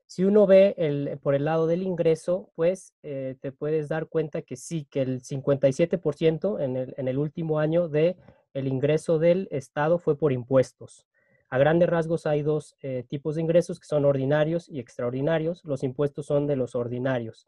si 0.06 0.24
uno 0.24 0.46
ve 0.46 0.74
el, 0.76 1.18
por 1.22 1.34
el 1.34 1.44
lado 1.46 1.66
del 1.66 1.82
ingreso, 1.82 2.50
pues 2.54 2.94
eh, 3.02 3.36
te 3.40 3.52
puedes 3.52 3.88
dar 3.88 4.08
cuenta 4.08 4.42
que 4.42 4.56
sí, 4.56 4.86
que 4.90 5.00
el 5.00 5.22
57% 5.22 6.60
en 6.60 6.76
el, 6.76 6.94
en 6.96 7.08
el 7.08 7.18
último 7.18 7.58
año 7.58 7.88
de 7.88 8.16
el 8.52 8.68
ingreso 8.68 9.18
del 9.18 9.48
Estado 9.50 9.98
fue 9.98 10.16
por 10.16 10.32
impuestos. 10.32 11.06
A 11.52 11.58
grandes 11.58 11.90
rasgos 11.90 12.24
hay 12.24 12.40
dos 12.40 12.76
eh, 12.80 13.04
tipos 13.06 13.34
de 13.34 13.42
ingresos 13.42 13.78
que 13.78 13.84
son 13.84 14.06
ordinarios 14.06 14.70
y 14.70 14.80
extraordinarios. 14.80 15.62
Los 15.66 15.82
impuestos 15.82 16.24
son 16.24 16.46
de 16.46 16.56
los 16.56 16.74
ordinarios. 16.74 17.46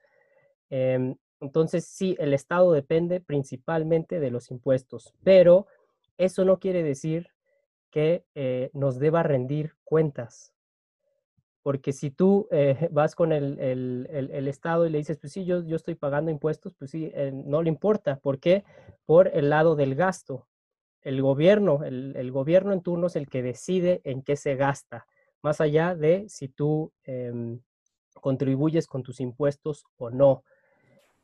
Em, 0.68 1.16
entonces, 1.40 1.86
sí, 1.86 2.14
el 2.18 2.34
Estado 2.34 2.70
depende 2.72 3.22
principalmente 3.22 4.20
de 4.20 4.30
los 4.30 4.50
impuestos, 4.50 5.14
pero 5.22 5.68
eso 6.18 6.44
no 6.44 6.58
quiere 6.58 6.82
decir 6.82 7.28
que 7.90 8.26
eh, 8.34 8.68
nos 8.74 8.98
deba 8.98 9.22
rendir 9.22 9.74
cuentas 9.84 10.52
porque 11.62 11.94
si 11.94 12.10
tú 12.10 12.46
eh, 12.50 12.76
vas 12.92 13.14
con 13.14 13.32
el, 13.32 14.46
Estado 14.46 14.86
y 14.86 14.90
le 14.90 14.98
dices, 14.98 15.16
pues 15.16 15.32
sí, 15.32 15.46
yo, 15.46 15.64
yo 15.64 15.76
estoy 15.76 15.94
pagando 15.94 16.30
impuestos, 16.30 16.74
pues 16.74 16.90
sí, 16.90 17.10
no 17.32 17.62
le 17.62 17.70
importa. 17.70 18.16
¿Por 18.16 18.38
qué? 18.38 18.64
Por 19.06 19.28
el 19.28 19.48
lado 19.48 19.76
del 19.76 19.94
gasto. 19.94 20.46
El 21.04 21.22
gobierno, 21.22 21.84
el, 21.84 22.32
gobierno 22.32 22.72
en 22.72 22.82
turno 22.82 23.06
es 23.06 23.16
el 23.16 23.28
que 23.28 23.42
decide 23.42 24.00
en 24.04 24.22
qué 24.22 24.36
se 24.36 24.56
gasta, 24.56 25.06
más 25.42 25.60
allá 25.60 25.94
de 25.94 26.26
si 26.28 26.48
tú 26.48 26.92
em, 27.04 27.60
contribuyes 28.20 28.86
con 28.86 29.02
tus 29.02 29.20
impuestos 29.20 29.84
o 29.96 30.10
no. 30.10 30.42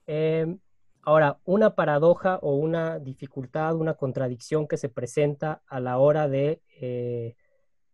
Em, 0.06 0.60
ahora, 1.02 1.40
una 1.44 1.74
paradoja 1.74 2.38
o 2.42 2.54
una 2.54 2.98
dificultad, 2.98 3.74
una 3.74 3.94
contradicción 3.94 4.68
que 4.68 4.76
se 4.76 4.90
presenta 4.90 5.62
a 5.66 5.80
la 5.80 5.98
hora 5.98 6.28
de 6.28 6.62
eh, 6.80 7.34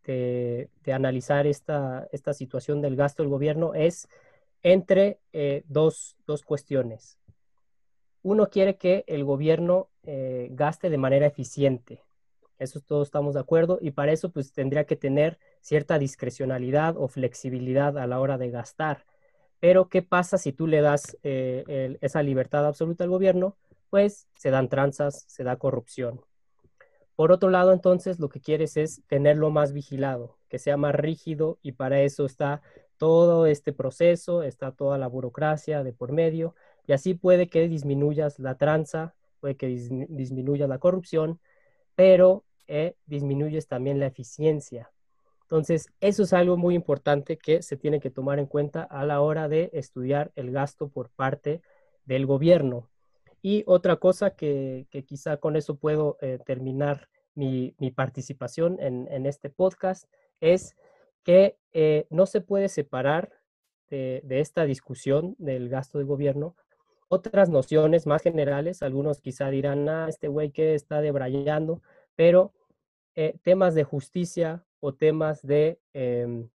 de, 0.07 0.93
analizar 0.93 1.47
esta, 1.47 2.09
esta, 2.13 2.33
situación 2.33 2.81
del 2.81 2.97
gasto 2.97 3.23
del 3.23 3.31
gobierno 3.31 3.75
es 3.75 4.09
entre 4.63 5.21
eh, 5.33 5.65
dos, 5.67 6.17
dos, 6.27 6.43
cuestiones. 6.43 7.19
Uno 8.23 8.49
quiere 8.49 8.77
que 8.77 9.05
el 9.07 9.25
gobierno 9.25 9.89
eh, 10.07 10.49
gaste 10.53 10.91
de 10.91 10.99
manera 10.99 11.27
eficiente. 11.27 12.03
Eso 12.59 12.81
todos 12.81 13.09
estamos 13.09 13.35
de 13.35 13.41
acuerdo 13.41 13.79
y 13.81 13.91
para 13.91 14.13
eso 14.13 14.31
pues 14.31 14.53
tendría 14.53 14.85
que 14.85 14.97
tener 14.97 15.39
cierta 15.61 15.99
discrecionalidad 15.99 16.97
o 16.97 17.09
flexibilidad 17.09 17.99
a 17.99 18.07
la 18.07 18.19
hora 18.21 18.39
de 18.39 18.51
gastar. 18.51 19.05
Pero 19.61 19.89
¿qué 19.89 20.03
pasa 20.03 20.39
si 20.39 20.53
tú 20.53 20.67
le 20.67 20.81
das 20.81 21.19
eh, 21.23 21.99
esa 22.01 22.23
libertad 22.23 22.67
absoluta 22.67 23.05
al 23.05 23.11
gobierno? 23.11 23.57
Pues 23.91 24.29
se 24.35 24.51
dan 24.51 24.69
tranzas, 24.69 25.25
se 25.29 25.45
da 25.45 25.57
corrupción. 25.57 26.21
Por 27.17 27.33
otro 27.33 27.49
lado, 27.49 27.73
entonces, 27.73 28.21
lo 28.21 28.29
que 28.29 28.41
quieres 28.41 28.77
es 28.77 29.03
tenerlo 29.07 29.51
más 29.51 29.73
vigilado, 29.73 30.37
que 30.51 30.59
sea 30.59 30.77
más 30.77 30.95
rígido 30.95 31.59
y 31.63 31.73
para 31.73 32.03
eso 32.03 32.27
está 32.27 32.61
todo 32.99 33.47
este 33.47 33.73
proceso, 33.73 34.43
está 34.43 34.73
toda 34.73 34.99
la 34.99 35.07
burocracia 35.07 35.83
de 35.83 35.93
por 35.95 36.13
medio 36.13 36.55
y 36.87 36.93
así 36.93 37.15
puede 37.15 37.49
que 37.49 37.69
disminuyas 37.69 38.39
la 38.39 38.57
tranza, 38.57 39.15
puede 39.47 39.57
que 39.57 39.69
disminuya 40.09 40.67
la 40.67 40.81
corrupción, 40.81 41.39
pero 41.95 42.45
eh, 42.67 42.97
disminuyes 43.07 43.69
también 43.69 44.01
la 44.01 44.07
eficiencia. 44.07 44.91
Entonces, 45.43 45.87
eso 46.01 46.25
es 46.25 46.33
algo 46.33 46.57
muy 46.57 46.75
importante 46.75 47.37
que 47.37 47.63
se 47.63 47.77
tiene 47.77 48.01
que 48.01 48.11
tomar 48.11 48.41
en 48.41 48.47
cuenta 48.47 48.83
a 48.83 49.05
la 49.07 49.21
hora 49.21 49.49
de 49.49 49.71
estudiar 49.73 50.33
el 50.35 50.51
gasto 50.51 50.89
por 50.89 51.11
parte 51.11 51.63
del 52.05 52.27
gobierno. 52.27 52.91
Y 53.41 53.63
otra 53.69 53.97
cosa 53.97 54.31
que, 54.31 54.89
quizá 55.07 55.37
con 55.37 55.55
eso 55.55 55.77
puedo 55.77 56.19
eh, 56.21 56.41
terminar 56.45 57.09
mi, 57.37 57.77
participación 57.95 58.79
en, 58.81 59.27
este 59.27 59.49
podcast 59.49 60.11
es 60.41 60.75
que 61.23 61.57
eh, 61.73 62.09
no 62.11 62.27
se 62.27 62.41
puede 62.41 62.69
separar 62.69 63.31
de, 63.91 64.23
esta 64.29 64.65
discusión 64.65 65.37
del 65.39 65.69
gasto 65.69 65.99
de 65.99 66.05
gobierno 66.05 66.57
otras 67.09 67.49
nociones 67.49 68.07
más 68.07 68.23
generales. 68.23 68.83
Algunos 68.83 69.21
quizá 69.21 69.51
dirán, 69.51 69.89
ah, 69.89 70.07
este 70.09 70.29
güey 70.29 70.51
que 70.51 70.75
está 70.75 71.01
debrayando, 71.01 71.83
pero 72.15 72.53
eh, 73.15 73.37
temas 73.43 73.75
de 73.75 73.85
justicia 73.85 74.65
o 74.81 74.95
temas 74.95 75.43
de, 75.43 75.81
em, 75.93 76.49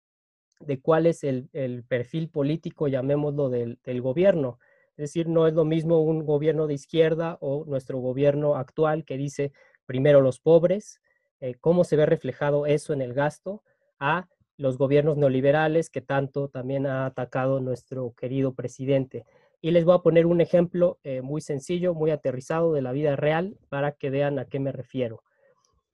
de 0.59 0.79
cuál 0.79 1.05
es 1.07 1.23
el, 1.23 1.49
perfil 1.87 2.29
político, 2.29 2.87
llamémoslo, 2.87 3.49
del 3.49 4.01
gobierno. 4.01 4.59
Es 5.01 5.09
decir, 5.09 5.27
no 5.27 5.47
es 5.47 5.53
lo 5.53 5.65
mismo 5.65 6.01
un 6.01 6.25
gobierno 6.25 6.67
de 6.67 6.75
izquierda 6.75 7.37
o 7.41 7.65
nuestro 7.65 7.99
gobierno 7.99 8.55
actual 8.55 9.05
que 9.05 9.17
dice 9.17 9.51
primero 9.85 10.21
los 10.21 10.39
pobres, 10.39 11.01
eh, 11.39 11.55
cómo 11.59 11.83
se 11.83 11.95
ve 11.95 12.05
reflejado 12.05 12.65
eso 12.65 12.93
en 12.93 13.01
el 13.01 13.13
gasto, 13.13 13.63
a 13.99 14.27
los 14.57 14.77
gobiernos 14.77 15.17
neoliberales 15.17 15.89
que 15.89 16.01
tanto 16.01 16.49
también 16.49 16.85
ha 16.85 17.05
atacado 17.07 17.59
nuestro 17.61 18.13
querido 18.13 18.53
presidente. 18.53 19.25
Y 19.61 19.71
les 19.71 19.85
voy 19.85 19.95
a 19.95 19.99
poner 19.99 20.25
un 20.25 20.41
ejemplo 20.41 20.99
eh, 21.03 21.21
muy 21.21 21.41
sencillo, 21.41 21.93
muy 21.93 22.11
aterrizado 22.11 22.73
de 22.73 22.81
la 22.81 22.91
vida 22.91 23.15
real 23.15 23.57
para 23.69 23.91
que 23.91 24.09
vean 24.09 24.39
a 24.39 24.45
qué 24.45 24.59
me 24.59 24.71
refiero. 24.71 25.23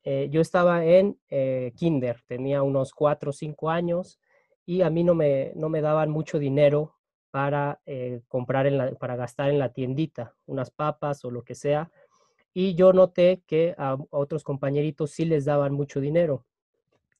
Eh, 0.03 0.29
yo 0.31 0.39
estaba 0.39 0.85
en 0.85 1.19
kinder, 1.75 2.23
tenía 2.27 2.63
unos 2.63 2.93
cuatro 2.93 3.31
o 3.31 3.33
cinco 3.33 3.69
años 3.69 4.19
y 4.65 4.81
a 4.81 4.89
mí 4.89 5.03
no 5.03 5.15
me, 5.15 5.51
no 5.55 5.69
me 5.69 5.81
daban 5.81 6.09
mucho 6.09 6.39
dinero 6.39 6.97
para 7.31 7.79
eh, 7.85 8.21
comprar, 8.27 8.67
en 8.67 8.77
la, 8.77 8.91
para 8.93 9.15
gastar 9.15 9.49
en 9.49 9.59
la 9.59 9.71
tiendita, 9.71 10.35
unas 10.45 10.71
papas 10.71 11.23
o 11.23 11.31
lo 11.31 11.43
que 11.43 11.55
sea. 11.55 11.91
Y 12.53 12.75
yo 12.75 12.93
noté 12.93 13.43
que 13.45 13.75
a 13.77 13.97
otros 14.09 14.43
compañeritos 14.43 15.11
sí 15.11 15.23
les 15.23 15.45
daban 15.45 15.73
mucho 15.73 15.99
dinero. 15.99 16.45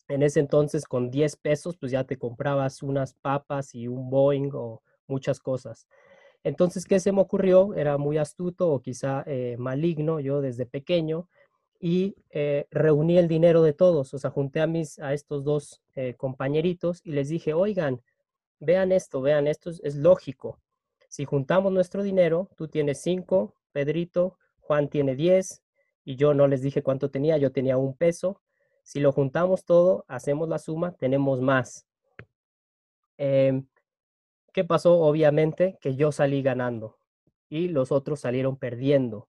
En 0.08 0.24
ese 0.24 0.40
entonces, 0.40 0.86
con 0.86 1.12
10 1.12 1.36
pesos, 1.36 1.78
pues 1.78 1.92
ya 1.92 2.04
te 2.04 2.18
comprabas 2.18 2.82
unas 2.82 3.14
papas 3.14 3.76
y 3.76 3.88
un 3.88 4.10
Boeing 4.10 4.50
o 4.54 4.82
muchas 5.08 5.40
cosas. 5.40 5.88
Entonces, 6.44 6.86
¿qué 6.86 7.00
se 7.00 7.12
me 7.12 7.22
ocurrió? 7.22 7.74
Era 7.74 7.98
muy 7.98 8.18
astuto 8.18 8.70
o 8.70 8.82
quizá 8.82 9.24
eh, 9.28 9.56
maligno 9.58 10.20
yo 10.20 10.42
desde 10.42 10.66
pequeño 10.66 11.28
y 11.80 12.16
eh, 12.32 12.68
reuní 12.72 13.18
el 13.18 13.28
dinero 13.28 13.62
de 13.62 13.74
todos, 13.74 14.14
o 14.14 14.18
sea, 14.18 14.32
junté 14.32 14.62
a, 14.62 14.68
mis, 14.68 15.00
a 15.00 15.14
estos 15.14 15.44
dos 15.44 15.82
eh, 15.96 16.16
compañeritos 16.16 17.02
y 17.04 17.12
les 17.12 17.30
dije, 17.30 17.54
oigan, 17.54 18.02
vean 18.60 18.92
esto, 18.92 19.22
vean, 19.22 19.48
esto 19.48 19.70
es, 19.70 19.96
lógico. 19.96 20.60
Si 21.08 21.26
juntamos 21.26 21.72
nuestro 21.72 22.04
dinero, 22.04 22.50
tú 22.58 22.68
tienes 22.68 23.02
cinco, 23.02 23.56
Pedrito, 23.72 24.38
Juan 24.60 24.90
tiene 24.90 25.16
diez 25.16 25.62
y 26.04 26.16
yo 26.16 26.34
no 26.34 26.48
les 26.48 26.62
dije 26.62 26.82
cuánto 26.82 27.12
tenía, 27.12 27.38
yo 27.38 27.52
tenía 27.52 27.78
un 27.78 27.96
peso. 27.96 28.42
Si 28.84 29.00
lo 29.00 29.12
juntamos 29.12 29.66
todo, 29.66 30.06
hacemos 30.08 30.50
la 30.50 30.60
suma, 30.60 30.94
tenemos 30.94 31.42
más. 31.42 31.86
Em, 33.18 33.68
¿Qué 34.58 34.64
pasó? 34.64 35.02
Obviamente 35.02 35.78
que 35.82 35.96
yo 35.96 36.12
salí 36.12 36.42
ganando 36.42 36.98
y 37.48 37.68
los 37.68 37.92
otros 37.92 38.22
salieron 38.22 38.58
perdiendo. 38.58 39.28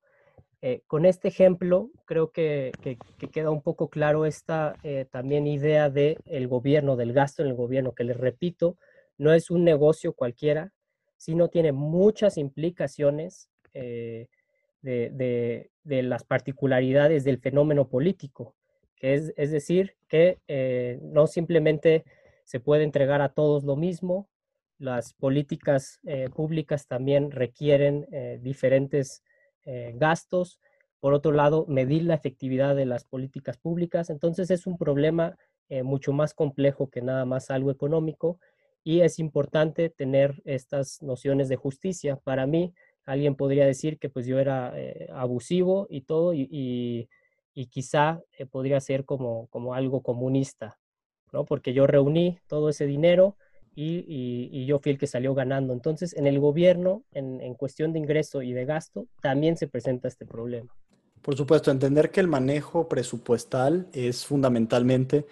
Eh, 0.63 0.85
con 0.87 1.05
este 1.05 1.29
ejemplo 1.29 1.91
creo 2.07 2.31
que, 2.31 2.73
queda 3.31 3.51
un 3.51 3.61
poco 3.61 3.91
claro 3.91 4.25
esta 4.25 4.77
eh, 4.83 5.05
también 5.11 5.47
idea 5.47 5.91
del 5.91 6.17
el 6.25 6.49
gobierno, 6.49 6.97
del 6.97 7.13
gasto 7.13 7.43
en 7.43 7.49
el 7.49 7.55
gobierno, 7.57 7.93
que 7.93 8.05
les 8.05 8.17
repito, 8.17 8.79
no 9.19 9.35
es 9.35 9.51
un 9.51 9.65
negocio 9.65 10.15
cualquiera, 10.15 10.73
sino 11.19 11.49
tiene 11.49 11.73
muchas 11.73 12.39
implicaciones 12.39 13.51
eh, 13.75 14.29
de, 14.81 15.69
las 15.85 16.25
particularidades 16.25 17.25
del 17.25 17.37
fenómeno 17.37 17.87
político, 17.91 18.55
que 18.97 19.13
es, 19.13 19.35
es 19.37 19.51
decir, 19.51 19.95
que 20.09 20.39
no 21.03 21.27
simplemente 21.27 22.05
se 22.47 22.61
puede 22.61 22.85
entregar 22.85 23.21
a 23.21 23.35
todos 23.35 23.65
lo 23.65 23.77
mismo, 23.77 24.27
las 24.79 25.13
políticas 25.13 26.01
públicas 26.35 26.87
también 26.87 27.31
requieren 27.31 28.07
diferentes 28.41 29.23
eh, 29.71 29.93
gastos, 29.97 30.59
por 30.99 31.13
otro 31.13 31.31
lado, 31.31 31.67
medir 31.69 32.05
la 32.05 32.15
efectividad 32.15 32.75
de 32.75 32.87
las 32.87 33.05
políticas 33.05 33.59
públicas. 33.59 34.09
Entonces 34.09 34.51
es 34.51 34.67
un 34.67 34.79
problema 34.79 35.37
eh, 35.69 35.83
mucho 35.83 36.15
más 36.15 36.33
complejo 36.33 36.89
que 36.89 37.03
nada 37.03 37.27
más 37.27 37.51
algo 37.51 37.71
económico 37.71 38.41
y 38.83 39.01
es 39.01 39.19
importante 39.19 39.91
tener 39.91 40.41
estas 40.47 41.03
nociones 41.03 41.51
de 41.51 41.57
justicia. 41.57 42.17
Para 42.17 42.47
mí, 42.47 42.73
alguien 43.05 43.35
podría 43.35 43.67
decir 43.67 43.99
que 43.99 44.09
pues 44.09 44.27
yo 44.27 44.39
era 44.39 44.73
eh, 44.75 45.09
abusivo 45.13 45.87
y 45.91 46.01
todo 46.01 46.33
y, 46.33 46.49
y, 46.51 47.67
quizá 47.67 48.23
podría 48.53 48.81
ser 48.81 49.05
como, 49.05 49.49
como 49.49 49.75
algo 49.75 50.01
comunista, 50.01 50.79
¿no? 51.33 51.45
Porque 51.45 51.73
yo 51.73 51.89
reuní 51.89 52.39
todo 52.47 52.69
ese 52.69 52.87
dinero, 52.87 53.37
y, 53.81 54.67
yo 54.67 54.81
fui 54.81 54.93
el 54.93 54.99
que 54.99 55.07
salió 55.07 55.35
ganando. 55.35 55.73
Entonces, 55.73 56.15
en 56.17 56.27
el 56.27 56.41
gobierno, 56.41 57.05
en, 57.13 57.55
cuestión 57.55 57.93
de 57.93 58.01
ingreso 58.01 58.43
y 58.43 58.53
de 58.53 58.65
gasto, 58.65 59.07
también 59.23 59.57
se 59.57 59.69
presenta 59.69 60.09
este 60.09 60.27
problema. 60.27 60.75
Por 61.23 61.37
supuesto, 61.37 61.71
entender 61.71 62.11
que 62.11 62.21
el 62.21 62.29
manejo 62.29 62.89
presupuestal 62.89 63.89
es 63.93 64.25
fundamentalmente 64.25 65.27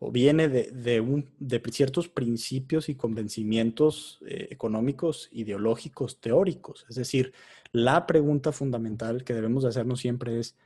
o 0.00 0.12
viene 0.12 0.48
de, 0.48 1.62
ciertos 1.72 2.08
principios 2.08 2.88
y 2.88 2.94
convencimientos 2.94 4.20
eh, 4.26 4.48
económicos, 4.50 5.28
ideológicos, 5.32 6.20
teóricos. 6.20 6.86
Es 6.88 6.96
decir, 6.96 7.32
la 7.72 8.06
pregunta 8.06 8.52
fundamental 8.52 9.24
que 9.24 9.34
debemos 9.34 9.64
de 9.64 9.70
hacernos 9.70 10.00
siempre 10.00 10.38
es, 10.38 10.56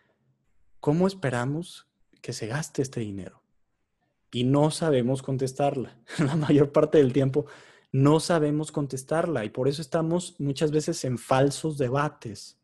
¿cómo 0.80 1.06
esperamos 1.06 1.88
que 2.20 2.34
se 2.34 2.46
gaste 2.46 2.82
este 2.82 3.00
dinero? 3.00 3.41
Y 4.32 4.44
no 4.44 4.70
sabemos 4.70 5.22
contestarla. 5.22 5.96
La 6.18 6.34
mayor 6.34 6.72
parte 6.72 6.98
del 6.98 7.12
tiempo 7.12 7.46
no 7.92 8.18
sabemos 8.20 8.72
contestarla 8.72 9.44
y 9.44 9.50
por 9.50 9.68
eso 9.68 9.82
estamos 9.82 10.34
muchas 10.40 10.72
veces 10.72 11.04
en 11.04 11.18
falsos 11.18 11.76
debates, 11.76 12.58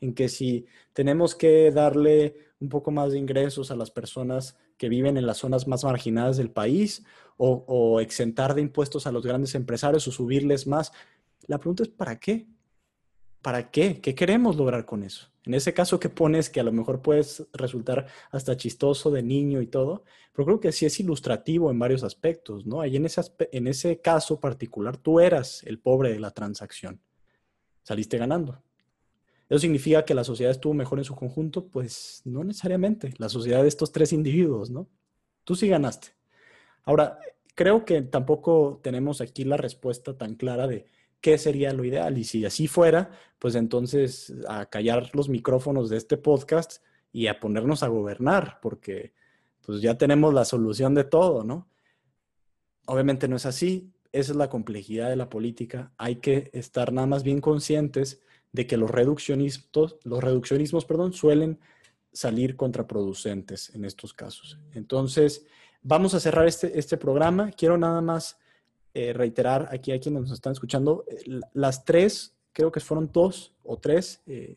en 0.00 0.14
que 0.14 0.28
si 0.28 0.66
tenemos 0.94 1.34
que 1.34 1.70
darle 1.70 2.36
un 2.60 2.70
poco 2.70 2.90
más 2.90 3.12
de 3.12 3.18
ingresos 3.18 3.70
a 3.70 3.76
las 3.76 3.90
personas 3.90 4.56
que 4.78 4.88
viven 4.88 5.18
en 5.18 5.26
las 5.26 5.38
zonas 5.38 5.68
más 5.68 5.84
marginadas 5.84 6.38
del 6.38 6.50
país 6.50 7.04
o, 7.36 8.00
exentar 8.00 8.54
de 8.54 8.62
impuestos 8.62 9.06
a 9.06 9.12
los 9.12 9.24
grandes 9.24 9.54
empresarios 9.54 10.08
o 10.08 10.12
subirles 10.12 10.66
más, 10.66 10.92
la 11.46 11.58
pregunta 11.58 11.82
es 11.82 11.88
¿para 11.90 12.18
qué? 12.18 12.46
¿Para 13.44 13.70
qué? 13.70 14.00
¿Qué 14.00 14.14
queremos 14.14 14.56
lograr 14.56 14.86
con 14.86 15.02
eso? 15.02 15.28
En 15.44 15.52
ese 15.52 15.74
caso 15.74 16.00
que 16.00 16.08
pones, 16.08 16.48
que 16.48 16.60
a 16.60 16.62
lo 16.62 16.72
mejor 16.72 17.02
puedes 17.02 17.46
resultar 17.52 18.06
hasta 18.30 18.56
chistoso 18.56 19.10
de 19.10 19.22
niño 19.22 19.60
y 19.60 19.66
todo, 19.66 20.04
pero 20.32 20.46
creo 20.46 20.60
que 20.60 20.72
sí 20.72 20.86
es 20.86 20.98
ilustrativo 20.98 21.70
en 21.70 21.78
varios 21.78 22.04
aspectos, 22.04 22.64
¿no? 22.64 22.80
Ahí 22.80 22.96
en 22.96 23.04
ese, 23.04 23.20
en 23.52 23.66
ese 23.66 24.00
caso 24.00 24.40
particular, 24.40 24.96
tú 24.96 25.20
eras 25.20 25.62
el 25.64 25.78
pobre 25.78 26.10
de 26.10 26.20
la 26.20 26.30
transacción. 26.30 27.02
Saliste 27.82 28.16
ganando. 28.16 28.62
¿Eso 29.50 29.58
significa 29.58 30.06
que 30.06 30.14
la 30.14 30.24
sociedad 30.24 30.50
estuvo 30.50 30.72
mejor 30.72 30.98
en 30.98 31.04
su 31.04 31.14
conjunto? 31.14 31.66
Pues 31.66 32.22
no 32.24 32.44
necesariamente. 32.44 33.12
La 33.18 33.28
sociedad 33.28 33.60
de 33.60 33.68
estos 33.68 33.92
tres 33.92 34.14
individuos, 34.14 34.70
¿no? 34.70 34.88
Tú 35.44 35.54
sí 35.54 35.68
ganaste. 35.68 36.08
Ahora, 36.84 37.18
creo 37.54 37.84
que 37.84 38.00
tampoco 38.00 38.80
tenemos 38.82 39.20
aquí 39.20 39.44
la 39.44 39.58
respuesta 39.58 40.16
tan 40.16 40.34
clara 40.34 40.66
de 40.66 40.86
qué 41.24 41.38
sería 41.38 41.72
lo 41.72 41.86
ideal. 41.86 42.18
Y 42.18 42.24
si 42.24 42.44
así 42.44 42.68
fuera, 42.68 43.10
pues 43.38 43.54
entonces 43.54 44.34
a 44.46 44.66
callar 44.66 45.08
los 45.14 45.30
micrófonos 45.30 45.88
de 45.88 45.96
este 45.96 46.18
podcast 46.18 46.84
y 47.12 47.28
a 47.28 47.40
ponernos 47.40 47.82
a 47.82 47.88
gobernar, 47.88 48.58
porque 48.60 49.14
pues 49.62 49.80
ya 49.80 49.96
tenemos 49.96 50.34
la 50.34 50.44
solución 50.44 50.94
de 50.94 51.04
todo, 51.04 51.42
¿no? 51.42 51.66
Obviamente 52.84 53.26
no 53.26 53.36
es 53.36 53.46
así, 53.46 53.90
esa 54.12 54.32
es 54.32 54.36
la 54.36 54.50
complejidad 54.50 55.08
de 55.08 55.16
la 55.16 55.30
política. 55.30 55.94
Hay 55.96 56.16
que 56.16 56.50
estar 56.52 56.92
nada 56.92 57.06
más 57.06 57.22
bien 57.22 57.40
conscientes 57.40 58.20
de 58.52 58.66
que 58.66 58.76
los 58.76 58.90
reduccionismos, 58.90 59.96
los 60.04 60.22
reduccionismos, 60.22 60.84
perdón, 60.84 61.14
suelen 61.14 61.58
salir 62.12 62.54
contraproducentes 62.54 63.74
en 63.74 63.86
estos 63.86 64.12
casos. 64.12 64.58
Entonces, 64.74 65.46
vamos 65.80 66.12
a 66.12 66.20
cerrar 66.20 66.46
este, 66.46 66.78
este 66.78 66.98
programa. 66.98 67.50
Quiero 67.50 67.78
nada 67.78 68.02
más 68.02 68.36
eh, 68.96 69.12
reiterar 69.12 69.68
aquí 69.72 69.90
a 69.90 69.98
quienes 69.98 70.22
nos 70.22 70.30
están 70.30 70.52
escuchando, 70.52 71.04
eh, 71.08 71.40
las 71.52 71.84
tres, 71.84 72.36
creo 72.52 72.70
que 72.70 72.78
fueron 72.78 73.10
dos 73.12 73.52
o 73.64 73.76
tres 73.76 74.22
eh, 74.26 74.56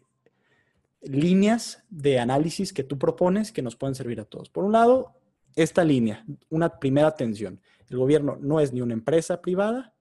líneas 1.02 1.84
de 1.90 2.20
análisis 2.20 2.72
que 2.72 2.84
tú 2.84 3.00
propones 3.00 3.52
que 3.52 3.64
nos 3.64 3.76
pueden 3.76 3.96
servir 3.96 4.20
a 4.20 4.26
todos. 4.26 4.50
Por 4.50 4.64
un 4.64 4.74
lado, 4.74 5.14
esta 5.56 5.84
línea, 5.84 6.24
una 6.50 6.78
primera 6.78 7.08
atención. 7.08 7.60
El 7.90 7.98
gobierno 7.98 8.38
no 8.40 8.60
es 8.60 8.74
ni 8.74 8.82
una 8.82 8.94
empresa 8.94 9.42
privada, 9.42 9.96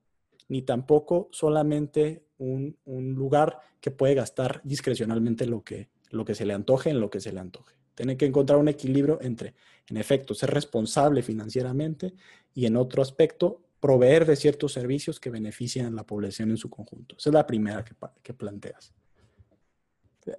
ni 0.49 0.61
tampoco 0.61 1.29
solamente 1.33 2.27
un, 2.37 2.77
un, 2.85 3.15
lugar 3.15 3.61
que 3.81 3.91
puede 3.91 4.15
gastar 4.15 4.61
discrecionalmente 4.65 5.47
lo 5.47 5.65
que, 5.65 5.89
lo 6.11 6.27
que 6.27 6.35
se 6.35 6.45
le 6.45 6.53
antoje 6.53 6.91
en 6.91 7.01
lo 7.01 7.09
que 7.09 7.21
se 7.21 7.33
le 7.33 7.41
antoje. 7.41 7.75
Tiene 7.95 8.19
que 8.19 8.27
encontrar 8.27 8.59
un 8.59 8.69
equilibrio 8.69 9.19
entre, 9.23 9.55
en 9.89 9.97
efecto, 9.97 10.35
ser 10.35 10.51
responsable 10.51 11.23
financieramente 11.23 12.13
y 12.53 12.67
en 12.67 12.77
otro 12.77 13.01
aspecto, 13.01 13.63
proveer 13.81 14.27
de 14.27 14.37
ciertos 14.37 14.73
servicios 14.73 15.21
que 15.21 15.31
beneficien 15.31 15.87
a 15.87 15.91
la 15.91 16.05
población 16.05 16.51
en 16.51 16.57
su 16.57 16.71
conjunto. 16.71 17.17
Esa 17.19 17.31
es 17.31 17.35
la 17.35 17.47
primera 17.47 17.85
que, 18.23 18.35
planteas. 18.35 18.93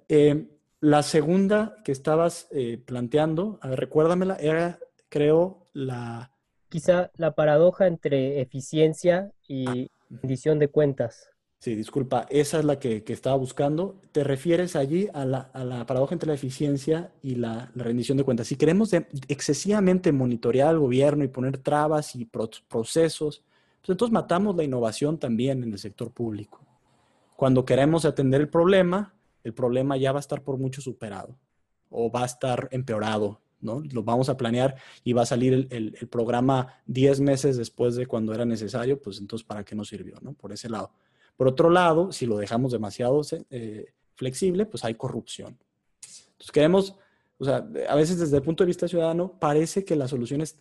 Eh, 0.08 0.48
la 0.80 1.02
segunda 1.02 1.76
que 1.84 1.92
estabas 1.92 2.48
eh, 2.50 2.78
planteando, 2.84 3.58
a 3.62 3.68
ver, 3.68 3.80
recuérdamela, 3.80 4.36
era, 4.36 4.78
creo, 5.08 5.66
la... 5.72 6.32
Quizá 6.68 7.10
la 7.14 7.34
paradoja 7.34 7.86
entre 7.86 8.42
eficiencia 8.42 9.32
y 9.46 9.66
ah, 9.66 9.88
rendición 10.10 10.58
de 10.58 10.68
cuentas. 10.68 11.30
Sí, 11.60 11.74
disculpa, 11.74 12.24
esa 12.30 12.60
es 12.60 12.64
la 12.64 12.78
que, 12.78 13.02
estaba 13.08 13.34
buscando. 13.36 13.96
¿Te 14.12 14.22
refieres 14.22 14.76
allí 14.76 15.08
a 15.12 15.24
la, 15.24 15.50
paradoja 15.86 16.14
entre 16.14 16.28
la 16.28 16.34
eficiencia 16.34 17.12
y 17.20 17.34
la, 17.34 17.72
rendición 17.74 18.16
de 18.16 18.22
cuentas? 18.22 18.46
Si 18.46 18.54
queremos 18.54 18.92
excesivamente 19.26 20.12
monitorear 20.12 20.68
al 20.68 20.78
gobierno 20.78 21.24
y 21.24 21.28
poner 21.28 21.58
trabas 21.58 22.14
y 22.14 22.26
procesos, 22.26 23.42
pues 23.80 23.90
entonces 23.90 24.12
matamos 24.12 24.54
la 24.54 24.62
innovación 24.62 25.18
también 25.18 25.64
en 25.64 25.72
el 25.72 25.78
sector 25.80 26.12
público. 26.12 26.60
Cuando 27.34 27.64
queremos 27.64 28.04
atender 28.04 28.40
el 28.40 28.48
problema, 28.48 29.14
el 29.42 29.52
problema 29.52 29.96
ya 29.96 30.12
va 30.12 30.18
a 30.18 30.20
estar 30.20 30.42
por 30.42 30.58
mucho 30.58 30.80
superado 30.80 31.36
o 31.90 32.08
va 32.08 32.22
a 32.22 32.26
estar 32.26 32.68
empeorado, 32.70 33.40
¿no? 33.60 33.82
Lo 33.92 34.04
vamos 34.04 34.28
a 34.28 34.36
planear 34.36 34.76
y 35.02 35.12
va 35.12 35.22
a 35.22 35.26
salir 35.26 35.66
el, 35.70 35.96
el 36.00 36.08
programa 36.08 36.74
10 36.86 37.20
meses 37.20 37.56
después 37.56 37.96
de 37.96 38.06
cuando 38.06 38.32
era 38.32 38.44
necesario, 38.44 39.00
pues 39.00 39.18
entonces, 39.18 39.44
¿para 39.44 39.64
qué 39.64 39.74
nos 39.74 39.88
sirvió, 39.88 40.18
no? 40.20 40.34
Por 40.34 40.52
ese 40.52 40.68
lado. 40.68 40.92
Por 41.38 41.46
otro 41.46 41.70
lado, 41.70 42.10
si 42.10 42.26
lo 42.26 42.36
dejamos 42.36 42.72
demasiado 42.72 43.22
eh, 43.50 43.86
flexible, 44.16 44.66
pues 44.66 44.84
hay 44.84 44.96
corrupción. 44.96 45.56
Entonces 46.32 46.50
queremos, 46.52 46.96
o 47.38 47.44
sea, 47.44 47.64
a 47.88 47.94
veces 47.94 48.18
desde 48.18 48.38
el 48.38 48.42
punto 48.42 48.64
de 48.64 48.66
vista 48.66 48.88
ciudadano 48.88 49.38
parece 49.38 49.84
que 49.84 49.94
las 49.94 50.10
soluciones 50.10 50.58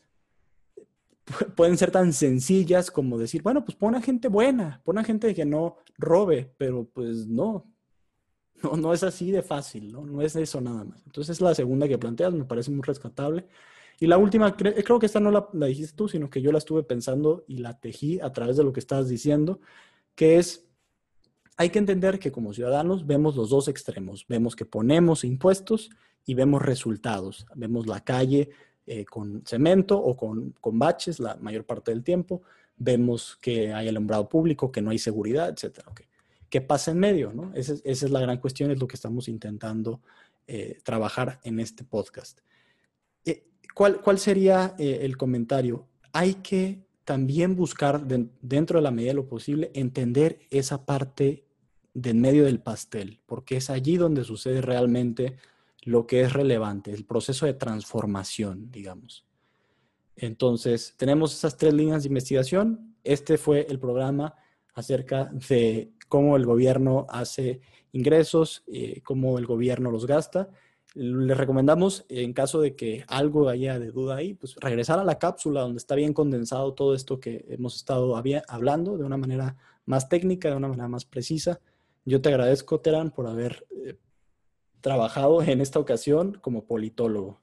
pueden 1.56 1.80
ser 1.80 1.90
tan 1.90 2.14
sencillas 2.14 2.92
como 2.92 3.18
decir, 3.18 3.42
bueno, 3.42 3.66
pues 3.66 3.76
pon 3.76 3.96
a 3.96 4.02
gente 4.04 4.28
buena, 4.28 4.80
pon 4.86 5.00
a 5.00 5.04
gente 5.04 5.34
que 5.34 5.46
no 5.46 5.78
robe, 5.98 6.54
pero 6.60 6.86
pues 6.86 7.26
no, 7.26 7.66
no, 8.62 8.78
no 8.78 8.94
es 8.94 9.02
así 9.02 9.32
de 9.32 9.42
fácil, 9.42 9.92
¿no? 9.92 10.06
No 10.06 10.22
es 10.22 10.36
eso 10.36 10.62
nada 10.62 10.84
más. 10.84 11.02
Entonces 11.08 11.38
es 11.38 11.42
la 11.42 11.56
segunda 11.56 11.88
que 11.88 11.98
planteas, 11.98 12.36
me 12.36 12.46
parece 12.46 12.70
muy 12.70 12.84
rescatable. 12.84 13.48
Y 14.00 14.06
la 14.06 14.20
última, 14.20 14.56
creo 14.56 15.00
que 15.00 15.08
esta 15.08 15.20
no 15.20 15.32
la, 15.32 15.50
la, 15.54 15.66
dijiste 15.66 15.96
tú, 15.96 16.08
sino 16.08 16.30
que 16.30 16.40
yo 16.40 16.52
la 16.52 16.60
estuve 16.60 16.84
pensando 16.84 17.44
y 17.48 17.58
la 17.58 17.80
tejí 17.80 18.20
a 18.20 18.32
través 18.32 18.56
de 18.56 18.64
lo 18.64 18.72
que 18.72 18.80
estás 18.80 19.10
diciendo, 19.10 19.60
que 20.14 20.38
es, 20.38 20.67
hay 21.58 21.72
que 21.72 21.80
entender 21.80 22.20
que 22.20 22.32
como 22.32 22.54
ciudadanos 22.54 23.06
vemos 23.08 23.36
los 23.36 23.50
dos 23.50 23.68
extremos, 23.68 24.26
vemos 24.30 24.56
que 24.56 24.64
ponemos 24.64 25.24
impuestos 25.24 25.90
y 26.24 26.36
vemos 26.36 26.62
resultados, 26.62 27.48
vemos 27.56 27.88
la 27.88 28.04
calle 28.04 28.52
eh, 28.86 29.06
con 29.06 29.44
cemento 29.44 29.98
o 29.98 30.16
con, 30.16 30.52
con 30.62 30.78
baches 30.78 31.20
la 31.20 31.36
mayor 31.38 31.66
parte 31.66 31.92
del 31.92 32.04
tiempo, 32.04 32.44
vemos 32.78 33.40
que 33.42 33.74
hay 33.74 33.88
alumbrado 33.88 34.30
público, 34.30 34.72
que 34.72 34.84
no 34.84 34.92
hay 34.92 35.00
seguridad. 35.00 35.56
Okay. 35.88 36.06
¿Qué 36.48 36.62
pasa 36.62 36.92
en 36.92 37.00
medio? 37.00 37.34
¿no? 37.34 37.52
Esa, 37.56 37.74
es 37.84 38.08
la 38.10 38.20
gran 38.22 38.38
cuestión, 38.38 38.70
es 38.70 38.80
lo 38.80 38.88
que 38.88 38.96
estamos 38.96 39.28
intentando 39.28 40.02
eh, 40.46 40.78
trabajar 40.84 41.40
en 41.44 41.60
este 41.60 41.84
podcast. 41.84 42.40
Eh, 43.26 43.48
¿cuál, 43.74 44.00
¿cuál, 44.02 44.20
sería 44.20 44.76
el 44.78 45.18
comentario? 45.18 45.88
Hay 46.14 46.36
que 46.36 46.86
también 47.04 47.56
buscar 47.56 48.06
de, 48.06 48.28
dentro 48.42 48.78
de 48.78 48.84
la 48.84 48.92
medida 48.92 49.12
de 49.12 49.16
lo 49.16 49.28
posible 49.28 49.72
entender 49.74 50.40
esa 50.52 50.86
parte 50.86 51.47
del 51.98 52.16
medio 52.16 52.46
del 52.46 52.60
pastel, 52.60 53.20
porque 53.26 53.58
es 53.58 53.72
allí 53.72 53.98
donde 53.98 54.24
sucede 54.24 54.62
realmente 54.62 55.38
lo 55.82 56.06
que 56.06 56.22
es 56.22 56.32
relevante, 56.32 56.92
el 56.92 57.06
proceso 57.06 57.48
de 57.48 57.56
transformación, 57.56 58.70
digamos. 58.72 59.26
Entonces, 60.16 60.94
tenemos 60.96 61.34
esas 61.34 61.58
tres 61.58 61.74
líneas 61.74 62.04
de 62.04 62.10
investigación. 62.10 62.96
Este 63.04 63.40
fue 63.40 63.66
el 63.68 63.80
programa 63.80 64.36
acerca 64.76 65.32
de 65.50 65.92
cómo 66.08 66.38
el 66.38 66.46
gobierno 66.46 67.08
hace 67.10 67.62
ingresos, 67.94 68.64
eh, 68.68 69.02
cómo 69.02 69.40
el 69.40 69.48
gobierno 69.48 69.90
los 69.90 70.06
gasta. 70.06 70.50
Les 70.94 71.36
recomendamos, 71.36 72.06
en 72.10 72.32
caso 72.34 72.62
de 72.62 72.76
que 72.76 73.06
algo 73.08 73.50
haya 73.50 73.80
de 73.80 73.90
duda 73.90 74.18
ahí, 74.18 74.36
pues 74.36 74.56
regresar 74.60 75.00
a 75.00 75.04
la 75.04 75.18
cápsula 75.18 75.62
donde 75.62 75.78
está 75.78 75.96
bien 75.96 76.14
condensado 76.14 76.76
todo 76.76 76.94
esto 76.94 77.20
que 77.20 77.44
hemos 77.50 77.76
estado 77.76 78.16
hablando 78.48 78.98
de 78.98 79.04
una 79.04 79.18
manera 79.18 79.56
más 79.86 80.10
técnica, 80.10 80.52
de 80.52 80.58
una 80.58 80.68
manera 80.68 80.88
más 80.88 81.04
precisa. 81.06 81.60
Yo 82.08 82.22
te 82.22 82.30
agradezco, 82.30 82.80
Terán, 82.80 83.12
por 83.12 83.28
haber 83.28 83.68
eh, 83.86 83.96
trabajado 84.80 85.44
en 85.44 85.60
esta 85.60 85.78
ocasión 85.78 86.40
como 86.42 86.64
politólogo. 86.64 87.38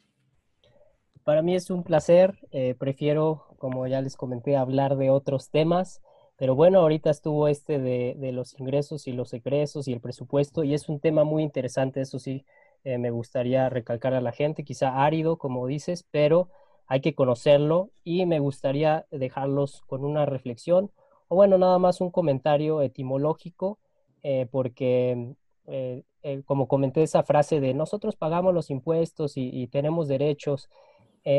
Para 1.23 1.43
mí 1.43 1.55
es 1.55 1.69
un 1.69 1.83
placer. 1.83 2.39
Eh, 2.51 2.75
prefiero, 2.75 3.45
como 3.59 3.87
ya 3.87 4.01
les 4.01 4.17
comenté, 4.17 4.57
hablar 4.57 4.97
de 4.97 5.11
otros 5.11 5.51
temas. 5.51 6.01
Pero 6.39 6.55
bueno, 6.55 6.79
ahorita 6.79 7.11
estuvo 7.11 7.47
este 7.47 7.79
de, 7.79 8.33
los 8.33 8.59
ingresos 8.59 9.07
y 9.07 9.13
los 9.13 9.35
egresos 9.35 9.87
y 9.87 9.93
el 9.93 10.01
presupuesto 10.01 10.65
y 10.65 10.73
es 10.73 10.89
un 10.89 10.99
tema 10.99 11.25
muy 11.25 11.43
interesante, 11.43 12.01
eso 12.01 12.19
sí, 12.19 12.47
eh, 12.85 12.97
me 12.97 13.11
gustaría 13.11 13.69
recalcar 13.69 14.15
a 14.15 14.23
la 14.23 14.33
gente, 14.33 14.65
quizá 14.65 15.05
árido, 15.05 15.37
como 15.37 15.67
dices, 15.67 16.07
pero 16.11 16.49
hay 16.87 17.03
que 17.03 17.15
conocerlo 17.15 17.91
y 18.03 18.25
me 18.25 18.41
gustaría 18.41 19.07
dejarlos 19.11 19.83
con 19.87 20.05
una 20.07 20.25
reflexión 20.25 20.91
o 21.29 21.37
bueno, 21.37 21.57
nada 21.57 21.79
más 21.79 22.01
un 22.01 22.11
comentario 22.11 22.83
etimológico, 22.83 23.79
eh, 24.25 24.49
porque 24.51 25.35
eh, 25.67 26.03
eh, 26.23 26.43
como 26.47 26.67
comenté 26.67 27.03
esa 27.03 27.23
frase 27.25 27.61
de 27.61 27.75
nosotros 27.75 28.17
pagamos 28.17 28.55
los 28.55 28.71
impuestos 28.71 29.35
y, 29.37 29.67
tenemos 29.69 30.09
derechos, 30.09 30.71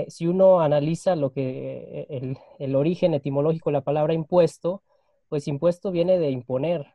si 0.08 0.28
uno 0.28 0.62
analiza 0.62 1.16
lo 1.16 1.32
que 1.32 2.38
el, 2.60 2.76
origen 2.76 3.14
etimológico 3.16 3.70
de 3.70 3.74
la 3.74 3.84
palabra 3.84 4.14
impuesto, 4.14 4.84
pues 5.30 5.48
impuesto 5.48 5.92
viene 5.92 6.20
de 6.20 6.30
imponer, 6.30 6.94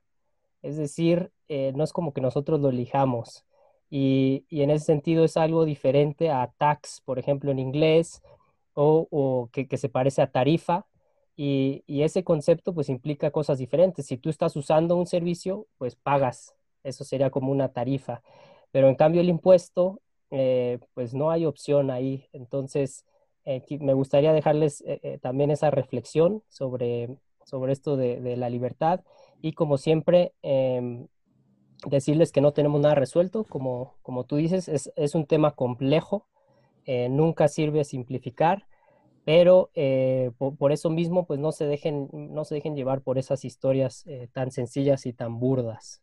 es 0.62 0.76
decir, 0.76 1.32
no 1.48 1.84
es 1.84 1.92
como 1.92 2.12
que 2.12 2.20
nosotros 2.20 2.60
lo 2.60 2.70
elijamos. 2.70 3.44
Y, 3.90 4.44
en 4.50 4.70
ese 4.70 4.86
sentido 4.86 5.24
es 5.24 5.36
algo 5.36 5.64
diferente 5.64 6.30
a 6.30 6.52
tax, 6.58 7.00
por 7.04 7.18
ejemplo, 7.18 7.50
en 7.50 7.58
inglés, 7.58 8.22
o, 8.74 9.50
que, 9.52 9.76
se 9.76 9.88
parece 9.88 10.22
a 10.22 10.30
tarifa. 10.30 10.86
Y, 11.42 12.02
ese 12.02 12.22
concepto 12.22 12.74
pues 12.74 12.90
implica 12.90 13.30
cosas 13.30 13.56
diferentes. 13.56 14.04
Si 14.04 14.18
tú 14.18 14.28
estás 14.28 14.56
usando 14.56 14.94
un 14.96 15.06
servicio, 15.06 15.66
pues 15.78 15.96
pagas. 15.96 16.54
Eso 16.84 17.02
sería 17.02 17.30
como 17.30 17.50
una 17.50 17.72
tarifa. 17.72 18.22
Pero 18.72 18.88
en 18.88 18.94
cambio 18.94 19.22
el 19.22 19.30
impuesto 19.30 20.02
eh, 20.30 20.80
pues 20.92 21.14
no 21.14 21.30
hay 21.30 21.46
opción 21.46 21.90
ahí. 21.90 22.28
Entonces, 22.34 23.06
eh, 23.46 23.64
me 23.80 23.94
gustaría 23.94 24.34
dejarles 24.34 24.84
eh, 24.86 25.18
también 25.22 25.50
esa 25.50 25.70
reflexión 25.70 26.42
sobre, 26.50 27.08
sobre 27.46 27.72
esto 27.72 27.96
de, 27.96 28.20
de, 28.20 28.36
la 28.36 28.50
libertad 28.50 29.00
y 29.40 29.52
como 29.54 29.78
siempre, 29.78 30.34
em, 30.42 31.06
decirles 31.86 32.32
que 32.32 32.42
no 32.42 32.52
tenemos 32.52 32.82
nada 32.82 32.94
resuelto. 32.94 33.44
Como, 33.44 33.94
como 34.02 34.24
tú 34.24 34.36
dices, 34.36 34.68
es, 34.68 34.92
es 34.94 35.14
un 35.14 35.24
tema 35.24 35.52
complejo, 35.52 36.26
nunca 37.08 37.48
sirve 37.48 37.84
simplificar. 37.84 38.66
Pero 39.24 39.70
por, 40.38 40.56
por, 40.56 40.72
eso 40.72 40.90
mismo, 40.90 41.26
pues 41.26 41.38
no 41.38 41.52
se 41.52 41.66
dejen, 41.66 42.08
no 42.12 42.44
se 42.44 42.54
dejen 42.54 42.74
llevar 42.74 43.02
por 43.02 43.18
esas 43.18 43.44
historias 43.44 44.04
tan 44.32 44.50
sencillas 44.50 45.06
y 45.06 45.12
tan 45.12 45.38
burdas. 45.38 46.02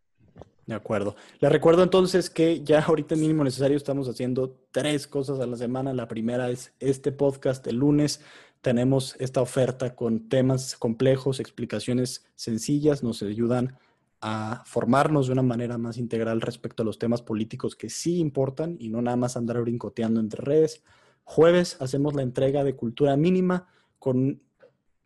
De 0.68 0.76
acuerdo. 0.76 1.16
Les 1.40 1.50
recuerdo 1.50 1.82
entonces 1.82 2.30
que 2.30 2.62
ya 2.62 2.82
ahorita 2.82 3.16
mínimo 3.16 3.46
necesario 3.46 3.78
estamos 3.78 4.10
haciendo 4.10 4.60
tres 4.72 5.08
cosas 5.08 5.40
a 5.40 5.48
la 5.48 5.56
semana. 5.56 5.94
La 5.94 6.10
primera 6.10 6.50
es 6.50 6.74
este 6.82 7.14
podcast 7.14 7.66
el 7.68 7.78
lunes. 7.78 8.22
Tenemos 8.62 9.16
esta 9.20 9.42
oferta 9.42 9.96
con 9.96 10.28
temas 10.28 10.76
complejos, 10.76 11.40
explicaciones 11.40 12.26
sencillas, 12.36 13.02
nos 13.02 13.24
ayudan 13.24 13.78
a 14.20 14.64
formarnos 14.66 15.28
de 15.28 15.34
una 15.34 15.44
manera 15.44 15.78
más 15.78 15.98
integral 15.98 16.42
respecto 16.42 16.84
a 16.84 16.86
los 16.86 17.00
temas 17.00 17.22
políticos 17.22 17.78
que 17.78 17.90
sí 17.90 18.18
importan 18.18 18.76
y 18.78 18.90
no 18.90 19.02
nada 19.02 19.16
más 19.16 19.38
andar 19.38 19.62
brincoteando 19.62 20.20
entre 20.20 20.44
redes. 20.44 20.84
Jueves 21.30 21.76
hacemos 21.82 22.16
la 22.16 22.22
entrega 22.22 22.64
de 22.64 22.78
cultura 22.78 23.18
mínima 23.18 23.68
con 24.00 24.42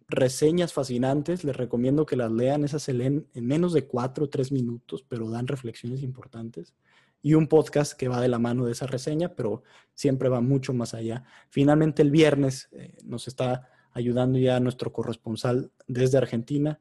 reseñas 0.07 0.71
fascinantes, 0.71 1.43
les 1.43 1.57
recomiendo 1.57 2.05
que 2.05 2.15
las 2.15 2.31
lean, 2.31 2.63
esas 2.63 2.83
se 2.83 2.93
leen 2.93 3.27
en 3.33 3.47
menos 3.47 3.73
de 3.73 3.87
cuatro 3.87 4.25
o 4.25 4.29
tres 4.29 4.51
minutos, 4.51 5.03
pero 5.09 5.31
dan 5.31 5.47
reflexiones 5.47 6.03
importantes. 6.03 6.75
Y 7.23 7.33
un 7.33 7.47
podcast 7.47 7.93
que 7.93 8.07
va 8.07 8.21
de 8.21 8.27
la 8.27 8.37
mano 8.37 8.65
de 8.65 8.73
esa 8.73 8.85
reseña, 8.85 9.33
pero 9.35 9.63
siempre 9.95 10.29
va 10.29 10.41
mucho 10.41 10.75
más 10.75 10.93
allá. 10.93 11.23
Finalmente 11.49 12.03
el 12.03 12.11
viernes 12.11 12.69
eh, 12.73 12.95
nos 13.03 13.27
está 13.27 13.67
ayudando 13.91 14.37
ya 14.37 14.59
nuestro 14.59 14.93
corresponsal 14.93 15.71
desde 15.87 16.19
Argentina, 16.19 16.79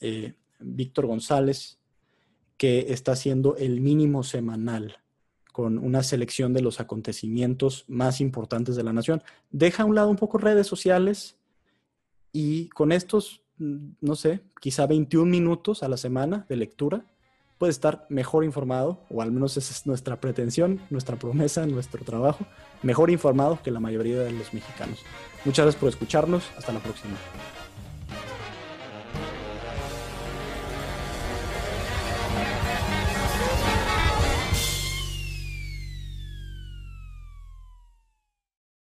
eh, 0.00 0.34
Víctor 0.60 1.06
González, 1.06 1.78
que 2.58 2.92
está 2.92 3.12
haciendo 3.12 3.56
el 3.56 3.80
mínimo 3.80 4.22
semanal 4.22 4.98
con 5.56 5.78
una 5.78 6.02
selección 6.02 6.52
de 6.52 6.60
los 6.60 6.80
acontecimientos 6.80 7.86
más 7.88 8.20
importantes 8.20 8.76
de 8.76 8.82
la 8.82 8.92
nación. 8.92 9.22
Deja 9.50 9.84
a 9.84 9.86
un 9.86 9.94
lado 9.94 10.10
un 10.10 10.16
poco 10.16 10.36
redes 10.36 10.66
sociales, 10.66 11.38
y 12.30 12.68
con 12.68 12.92
estos, 12.92 13.40
no 13.56 14.16
sé, 14.16 14.42
quizá 14.60 14.86
21 14.86 15.24
minutos 15.24 15.82
a 15.82 15.88
la 15.88 15.96
semana 15.96 16.44
de 16.50 16.56
lectura, 16.56 17.06
puedes 17.56 17.76
estar 17.76 18.04
mejor 18.10 18.44
informado, 18.44 19.00
o 19.08 19.22
al 19.22 19.32
menos 19.32 19.56
esa 19.56 19.72
es 19.72 19.86
nuestra 19.86 20.20
pretensión, 20.20 20.82
nuestra 20.90 21.16
promesa, 21.16 21.64
nuestro 21.64 22.04
trabajo, 22.04 22.44
mejor 22.82 23.08
informado 23.08 23.58
que 23.62 23.70
la 23.70 23.80
mayoría 23.80 24.20
de 24.20 24.32
los 24.32 24.52
mexicanos. 24.52 24.98
Muchas 25.46 25.64
gracias 25.64 25.80
por 25.80 25.88
escucharnos. 25.88 26.50
Hasta 26.58 26.74
la 26.74 26.80
próxima. 26.80 27.16